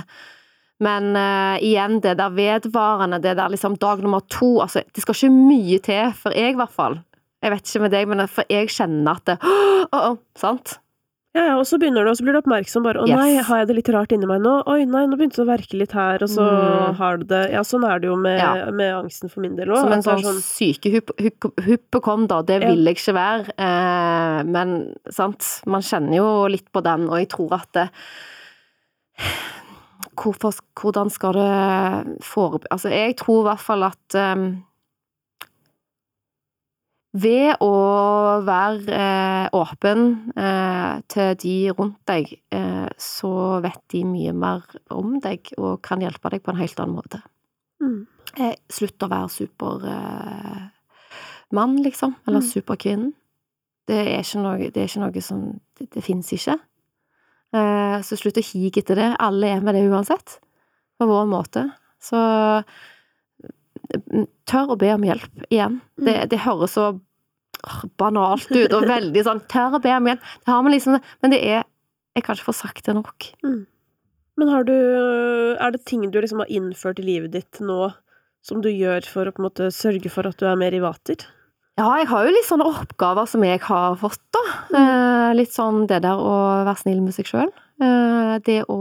Men 0.80 1.10
uh, 1.12 1.60
igjen, 1.60 1.98
det 2.00 2.14
der 2.16 2.32
vedvarende, 2.32 3.18
det 3.20 3.34
der 3.36 3.52
liksom 3.52 3.76
dag 3.80 4.00
nummer 4.04 4.24
to 4.32 4.62
Altså, 4.64 4.80
det 4.94 5.04
skal 5.04 5.18
ikke 5.18 5.34
mye 5.34 5.78
til, 5.84 6.16
for 6.16 6.32
jeg 6.32 6.54
i 6.54 6.58
hvert 6.60 6.72
fall. 6.72 6.98
Jeg 7.44 7.52
vet 7.52 7.68
ikke 7.68 7.84
med 7.84 7.92
deg, 7.92 8.08
men 8.08 8.24
for 8.32 8.48
jeg 8.48 8.72
kjenner 8.72 9.20
at 9.20 9.28
det 9.28 9.36
Å, 9.44 10.00
å, 10.00 10.16
sant? 10.38 10.78
Ja, 11.36 11.58
og 11.60 11.66
så 11.68 11.76
begynner 11.76 12.00
du, 12.06 12.08
og 12.08 12.16
så 12.16 12.24
blir 12.24 12.32
du 12.32 12.38
oppmerksom 12.40 12.80
bare 12.86 12.96
'Å 13.02 13.08
Yes. 13.10 13.16
nei, 13.18 13.36
har 13.44 13.58
jeg 13.60 13.66
det 13.68 13.74
litt 13.76 13.90
rart 13.92 14.08
inni 14.14 14.24
meg 14.26 14.40
nå?' 14.40 14.62
'Oi, 14.66 14.86
nei, 14.88 15.04
nå 15.04 15.16
begynte 15.20 15.36
det 15.36 15.44
å 15.44 15.52
verke 15.52 15.76
litt 15.76 15.92
her', 15.92 16.22
og 16.22 16.28
så 16.32 16.40
Mm. 16.46 16.94
har 16.96 17.16
du 17.18 17.24
det 17.24 17.50
Ja, 17.52 17.60
sånn 17.60 17.84
er 17.84 17.98
det 18.00 18.08
jo 18.08 18.16
med, 18.16 18.40
Ja. 18.40 18.70
med 18.70 18.94
angsten 18.94 19.28
for 19.30 19.40
min 19.40 19.54
del 19.54 19.68
òg. 19.68 19.80
Som 19.82 19.92
en 19.92 20.02
sånn 20.02 20.40
sykehypokonder, 20.40 22.42
det 22.46 22.62
Ja. 22.62 22.68
vil 22.70 22.84
jeg 22.84 22.96
ikke 22.96 23.14
være. 23.14 23.50
Eh, 23.58 24.42
men 24.44 24.94
sant, 25.10 25.60
man 25.66 25.82
kjenner 25.82 26.14
jo 26.16 26.46
litt 26.48 26.72
på 26.72 26.80
den, 26.82 27.08
og 27.10 27.18
jeg 27.18 27.28
tror 27.28 27.52
at 27.52 27.72
det 27.72 27.90
Hvorfor, 30.16 30.52
hvordan 30.74 31.10
skal 31.10 31.32
det 31.32 32.06
forebygge 32.22 32.66
Altså, 32.70 32.88
jeg 32.90 33.16
tror 33.16 33.40
i 33.44 33.48
hvert 33.50 33.60
fall 33.60 33.82
at 33.84 34.14
eh, 34.14 34.34
ved 37.16 37.56
å 37.64 37.70
være 38.44 38.92
eh, 38.92 39.46
åpen 39.56 40.32
eh, 40.36 41.00
til 41.08 41.34
de 41.40 41.54
rundt 41.72 41.98
deg, 42.10 42.32
eh, 42.52 42.88
så 43.00 43.30
vet 43.64 43.80
de 43.94 44.02
mye 44.04 44.34
mer 44.36 44.64
om 44.92 45.16
deg 45.24 45.48
og 45.56 45.80
kan 45.86 46.02
hjelpe 46.04 46.32
deg 46.34 46.44
på 46.44 46.52
en 46.52 46.60
helt 46.60 46.80
annen 46.82 46.96
måte. 46.98 47.22
Mm. 47.80 48.02
Eh, 48.36 48.54
slutt 48.68 49.00
å 49.06 49.08
være 49.08 49.30
supermann, 49.32 50.70
mann, 51.56 51.76
liksom, 51.84 52.16
eller 52.26 52.40
Mm. 52.42 52.50
superkvinnen. 52.50 53.12
Det 53.86 54.00
er 54.02 54.18
ikke 54.24 54.42
noe, 54.42 54.58
det 54.74 54.76
er 54.82 54.88
ikke 54.90 55.04
noe 55.04 55.22
som 55.22 55.60
Det, 55.78 55.90
det 55.94 56.02
fins 56.02 56.32
ikke. 56.32 56.56
Eh, 57.54 58.00
så 58.02 58.16
slutt 58.18 58.38
å 58.40 58.42
hige 58.42 58.80
etter 58.80 58.96
det. 58.96 59.16
Alle 59.20 59.46
er 59.54 59.60
med 59.60 59.74
det 59.76 59.84
uansett, 59.88 60.38
på 60.98 61.06
vår 61.06 61.26
måte. 61.28 61.66
Så 62.00 62.16
mm, 64.12 64.26
tør 64.48 64.72
å 64.74 64.78
be 64.80 64.90
om 64.94 65.04
hjelp 65.06 65.44
igjen. 65.50 65.80
Det, 66.00 66.16
det 66.32 66.40
høres 66.44 66.74
så 66.76 66.88
banalt 68.00 68.50
ut, 68.50 68.72
og 68.72 68.86
veldig 68.88 69.24
sånn 69.26 69.42
Tør 69.50 69.78
å 69.78 69.82
be 69.82 69.94
om 69.96 70.10
hjelp. 70.10 70.26
Det 70.44 70.52
har 70.52 70.62
man 70.62 70.74
liksom 70.74 70.98
Men 71.22 71.32
det 71.32 71.40
er 71.42 71.64
Jeg 72.16 72.24
kan 72.24 72.36
ikke 72.36 72.50
få 72.50 72.56
sagt 72.56 72.86
det 72.86 72.96
nok. 72.96 73.30
Men 74.36 74.52
har 74.52 74.66
du 74.68 74.74
Er 74.74 75.72
det 75.72 75.84
ting 75.88 76.08
du 76.10 76.20
liksom 76.20 76.44
har 76.44 76.52
innført 76.52 77.00
i 77.00 77.06
livet 77.06 77.32
ditt 77.36 77.60
nå 77.60 77.92
som 78.46 78.60
du 78.62 78.68
gjør 78.70 79.02
for 79.10 79.26
å 79.26 79.32
på 79.34 79.42
en 79.42 79.48
måte 79.48 79.72
sørge 79.74 80.10
for 80.12 80.28
at 80.28 80.38
du 80.38 80.44
er 80.46 80.58
mer 80.60 80.74
i 80.76 80.78
vater? 80.78 81.24
Ja, 81.76 81.88
jeg 81.98 82.06
har 82.08 82.24
jo 82.24 82.32
litt 82.32 82.46
sånne 82.46 82.68
oppgaver 82.70 83.26
som 83.28 83.42
jeg 83.44 83.58
har 83.66 83.96
fått, 84.00 84.22
da. 84.32 84.42
Eh, 84.78 85.32
litt 85.34 85.50
sånn 85.52 85.82
det 85.90 85.98
der 86.04 86.14
å 86.14 86.36
være 86.62 86.78
snill 86.78 87.02
med 87.02 87.16
seg 87.16 87.26
sjøl. 87.28 87.50
Eh, 87.76 88.36
det 88.40 88.62
å 88.72 88.76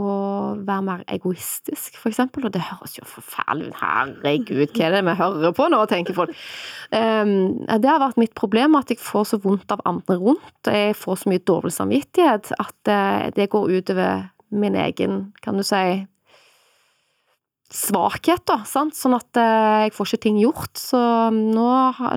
være 0.55 0.83
mer 0.87 1.01
egoistisk, 1.11 1.97
for 1.99 2.11
eksempel. 2.11 2.47
Og 2.47 2.53
det 2.55 2.63
høres 2.63 2.95
jo 2.95 3.03
forferdelig 3.09 3.73
ut. 3.73 3.79
Herregud, 3.81 4.63
hva 4.71 4.87
er 4.87 4.95
det 4.95 5.03
vi 5.09 5.17
hører 5.19 5.55
på 5.57 5.67
nå, 5.73 5.81
tenker 5.91 6.15
folk. 6.15 6.45
Det 6.91 7.91
har 7.91 8.01
vært 8.01 8.21
mitt 8.21 8.35
problem, 8.37 8.77
at 8.79 8.93
jeg 8.93 9.03
får 9.03 9.29
så 9.33 9.41
vondt 9.43 9.75
av 9.75 9.83
andre 9.89 10.19
rundt. 10.21 10.71
Jeg 10.71 10.95
får 10.95 11.21
så 11.21 11.31
mye 11.31 11.43
dårlig 11.43 11.75
samvittighet 11.75 12.53
at 12.55 12.91
eh, 12.91 13.29
det 13.35 13.51
går 13.51 13.73
utover 13.75 14.29
min 14.55 14.77
egen, 14.79 15.33
kan 15.43 15.57
du 15.59 15.65
si, 15.65 16.05
svakhet, 17.75 18.43
da, 18.47 18.59
sant? 18.69 18.95
sånn 18.95 19.17
at 19.17 19.39
eh, 19.41 19.85
jeg 19.85 19.95
får 19.95 20.11
ikke 20.11 20.23
ting 20.27 20.39
gjort. 20.39 20.79
Så 20.79 20.99
nå 21.35 21.69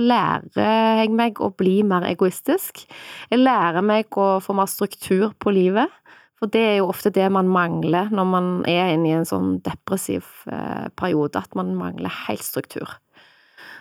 lærer 0.05 1.03
jeg 1.03 1.15
meg 1.17 1.41
å 1.43 1.51
bli 1.51 1.81
mer 1.87 2.07
egoistisk. 2.07 2.85
Jeg 3.33 3.43
lærer 3.43 3.83
meg 3.83 4.15
å 4.15 4.37
få 4.45 4.55
mer 4.55 4.71
struktur 4.71 5.33
på 5.41 5.55
livet, 5.57 5.91
for 6.39 6.51
det 6.55 6.63
er 6.63 6.77
jo 6.79 6.91
ofte 6.93 7.11
det 7.15 7.27
man 7.35 7.51
mangler 7.51 8.13
når 8.15 8.27
man 8.31 8.49
er 8.71 8.95
inne 8.95 9.11
i 9.11 9.17
en 9.17 9.27
sånn 9.27 9.57
depressiv 9.67 10.27
eh, 10.51 10.87
periode, 10.99 11.41
at 11.41 11.57
man 11.59 11.75
mangler 11.79 12.15
helt 12.29 12.47
struktur. 12.47 12.95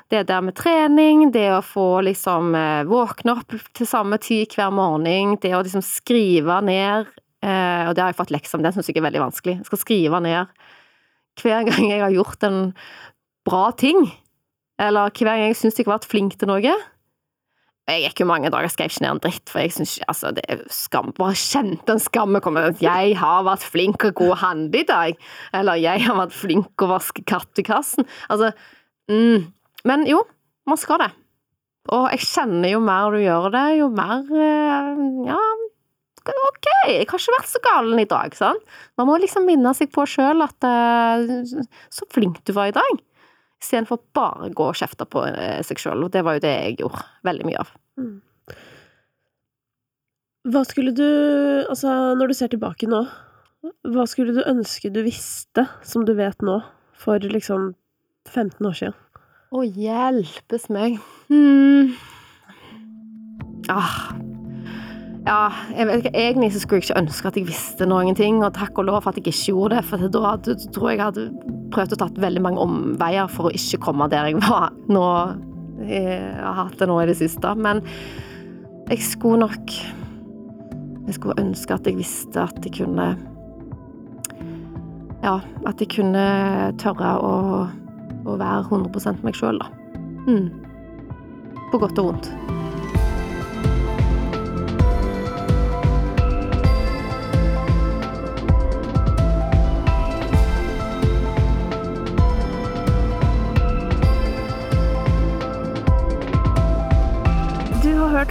Det 0.10 0.24
der 0.30 0.42
med 0.42 0.56
trening, 0.58 1.28
det 1.36 1.50
å 1.54 1.64
få 1.66 2.02
liksom 2.08 2.56
eh, 2.58 2.84
våkne 2.90 3.36
opp 3.38 3.54
til 3.78 3.90
samme 3.90 4.18
tid 4.24 4.56
hver 4.56 4.72
morgen, 4.74 5.36
det 5.44 5.54
å 5.54 5.62
liksom 5.62 5.84
skrive 5.86 6.62
ned 6.66 7.10
eh, 7.46 7.84
Og 7.86 7.94
det 7.94 8.04
har 8.04 8.14
jeg 8.14 8.20
fått 8.24 8.34
lekser 8.34 8.58
om, 8.58 8.66
det 8.66 8.74
syns 8.74 8.90
jeg 8.90 8.98
er 8.98 9.08
veldig 9.10 9.26
vanskelig. 9.28 9.58
Jeg 9.60 9.70
skal 9.70 9.84
skrive 9.84 10.24
ned 10.26 10.58
hver 11.38 11.68
gang 11.68 11.92
jeg 11.92 12.02
har 12.02 12.16
gjort 12.16 12.48
en 12.48 12.62
bra 13.46 13.68
ting, 13.78 14.08
eller 14.82 15.12
hver 15.14 15.36
gang 15.36 15.44
jeg 15.46 15.60
syns 15.60 15.78
jeg 15.78 15.86
har 15.86 16.00
vært 16.00 16.10
flink 16.10 16.40
til 16.40 16.50
noe. 16.50 16.78
Jeg 17.88 18.04
gikk 18.04 18.20
jo 18.20 18.28
mange 18.28 18.50
dager 18.52 18.68
og 18.68 18.72
skrev 18.74 18.90
ikke 18.92 19.04
ned 19.06 19.14
en 19.14 19.22
dritt, 19.24 19.46
for 19.48 19.64
jeg 19.64 19.72
synes, 19.78 19.94
Altså, 20.12 20.32
det 20.36 20.44
er 20.52 20.64
skam. 20.74 21.14
Bare 21.16 21.38
kjente 21.40 21.94
en 21.94 22.02
skam. 22.04 22.36
Jeg 22.84 23.14
har 23.22 23.46
vært 23.48 23.64
flink 23.64 24.04
og 24.10 24.18
god 24.20 24.34
og 24.34 24.42
handle 24.42 24.82
i 24.82 24.88
dag. 24.88 25.30
Eller 25.56 25.80
jeg 25.80 26.04
har 26.04 26.18
vært 26.20 26.36
flink 26.36 26.84
og 26.84 26.92
vaske 26.92 27.24
kattekassen. 27.24 28.08
Altså 28.30 28.52
mm. 29.08 29.48
Men 29.88 30.04
jo, 30.10 30.20
man 30.68 30.78
skal 30.78 31.00
det. 31.06 31.14
Og 31.96 32.10
jeg 32.12 32.28
kjenner 32.28 32.74
jo 32.74 32.84
mer 32.84 33.16
du 33.16 33.22
gjør 33.24 33.48
det, 33.54 33.66
jo 33.80 33.88
mer 33.96 34.28
eh, 34.36 35.04
Ja, 35.30 35.40
ok, 36.28 36.68
jeg 36.90 36.98
har 36.98 37.06
ikke 37.06 37.36
vært 37.38 37.48
så 37.48 37.62
galen 37.64 38.02
i 38.02 38.10
dag, 38.10 38.36
sant? 38.36 38.66
Man 39.00 39.08
må 39.08 39.16
liksom 39.22 39.48
minne 39.48 39.72
seg 39.78 39.94
på 39.96 40.04
sjøl 40.10 40.44
at 40.44 40.68
eh, 40.68 41.56
Så 41.88 42.10
flink 42.12 42.44
du 42.44 42.52
var 42.58 42.74
i 42.74 42.76
dag. 42.76 43.07
Istedenfor 43.58 44.02
bare 44.14 44.52
gå 44.54 44.68
og 44.70 44.78
kjefte 44.78 45.08
på 45.10 45.24
eh, 45.28 45.62
seg 45.66 45.82
sjøl, 45.82 46.06
og 46.06 46.14
det 46.14 46.24
var 46.26 46.38
jo 46.38 46.44
det 46.46 46.54
jeg 46.54 46.78
gjorde 46.84 47.04
veldig 47.28 47.48
mye 47.50 47.64
av. 47.64 47.72
Hva 50.48 50.62
skulle 50.68 50.94
du 50.96 51.08
Altså, 51.68 52.14
når 52.16 52.30
du 52.30 52.36
ser 52.38 52.52
tilbake 52.54 52.88
nå, 52.88 53.02
hva 53.90 54.06
skulle 54.08 54.36
du 54.36 54.46
ønske 54.46 54.92
du 54.94 55.02
visste, 55.04 55.66
som 55.84 56.06
du 56.08 56.14
vet 56.16 56.46
nå, 56.46 56.62
for 56.98 57.20
liksom 57.20 57.74
15 58.30 58.70
år 58.70 58.78
siden? 58.78 58.96
Å, 59.48 59.64
hjelpes 59.64 60.68
meg. 60.72 61.00
Mm. 61.32 61.96
Ah. 63.72 64.12
Ja, 65.28 65.50
jeg 65.76 65.90
vet 65.90 66.06
ikke, 66.06 66.16
egentlig 66.16 66.48
så 66.56 66.62
skulle 66.62 66.80
jeg 66.80 66.86
ikke 66.88 67.02
ønske 67.02 67.28
at 67.28 67.38
jeg 67.38 67.48
visste 67.50 67.88
noen 67.90 68.16
ting, 68.16 68.38
og 68.46 68.54
takk 68.56 68.78
og 68.80 68.88
lov 68.88 69.02
for 69.04 69.12
at 69.12 69.18
jeg 69.20 69.26
ikke 69.28 69.52
gjorde 69.52 69.76
det, 69.76 69.84
for 69.90 70.06
da 70.14 70.30
tror 70.72 70.88
jeg 70.88 71.00
jeg 71.02 71.04
hadde 71.04 71.26
prøvd 71.76 71.96
å 71.96 72.00
tatt 72.00 72.22
veldig 72.24 72.44
mange 72.46 72.64
omveier 72.64 73.28
for 73.32 73.50
å 73.50 73.56
ikke 73.58 73.82
komme 73.84 74.08
der 74.12 74.30
jeg 74.30 74.40
var 74.40 74.72
nå. 74.88 75.04
Jeg 75.84 76.32
har 76.40 76.56
hatt 76.62 76.80
det 76.80 76.88
nå 76.90 76.96
i 77.04 77.10
det 77.10 77.18
siste, 77.20 77.52
men 77.60 77.84
jeg 78.88 79.04
skulle 79.04 79.44
nok 79.44 79.74
Jeg 81.08 81.16
skulle 81.16 81.40
ønske 81.40 81.76
at 81.76 81.86
jeg 81.88 82.00
visste 82.00 82.42
at 82.42 82.66
jeg 82.66 82.74
kunne 82.80 83.06
Ja, 85.24 85.38
at 85.68 85.80
jeg 85.84 85.92
kunne 85.92 86.24
tørre 86.80 87.14
å, 87.20 87.34
å 88.24 88.40
være 88.40 88.64
100 88.72 89.24
meg 89.28 89.36
sjøl, 89.36 89.60
da. 89.60 89.68
Mm. 90.28 90.50
På 91.72 91.84
godt 91.84 92.00
og 92.00 92.14
vondt. 92.14 92.32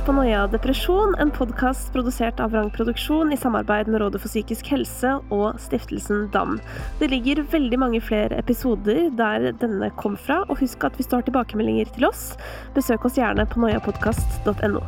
Du 0.06 0.12
har 0.12 0.20
hørt 0.20 0.22
på 0.22 0.30
Noia 0.30 0.42
depresjon, 0.46 1.14
en 1.18 1.30
podkast 1.34 1.88
produsert 1.90 2.38
av 2.38 2.52
Vrang 2.52 2.68
Produksjon 2.70 3.32
i 3.34 3.36
samarbeid 3.36 3.88
med 3.90 3.98
Rådet 4.00 4.20
for 4.22 4.30
psykisk 4.30 4.68
helse 4.70 5.16
og 5.34 5.58
stiftelsen 5.58 6.28
DAM. 6.30 6.60
Det 7.00 7.08
ligger 7.10 7.42
veldig 7.50 7.80
mange 7.82 8.00
flere 8.00 8.38
episoder 8.38 9.08
der 9.18 9.48
denne 9.58 9.90
kom 9.98 10.14
fra, 10.14 10.44
og 10.46 10.60
husk 10.62 10.86
at 10.86 10.94
hvis 10.94 11.10
du 11.10 11.16
har 11.16 11.26
tilbakemeldinger 11.26 11.90
til 11.96 12.06
oss, 12.06 12.36
besøk 12.78 13.08
oss 13.10 13.18
gjerne 13.18 13.48
på 13.50 13.64
noiapodkast.no. 13.64 14.84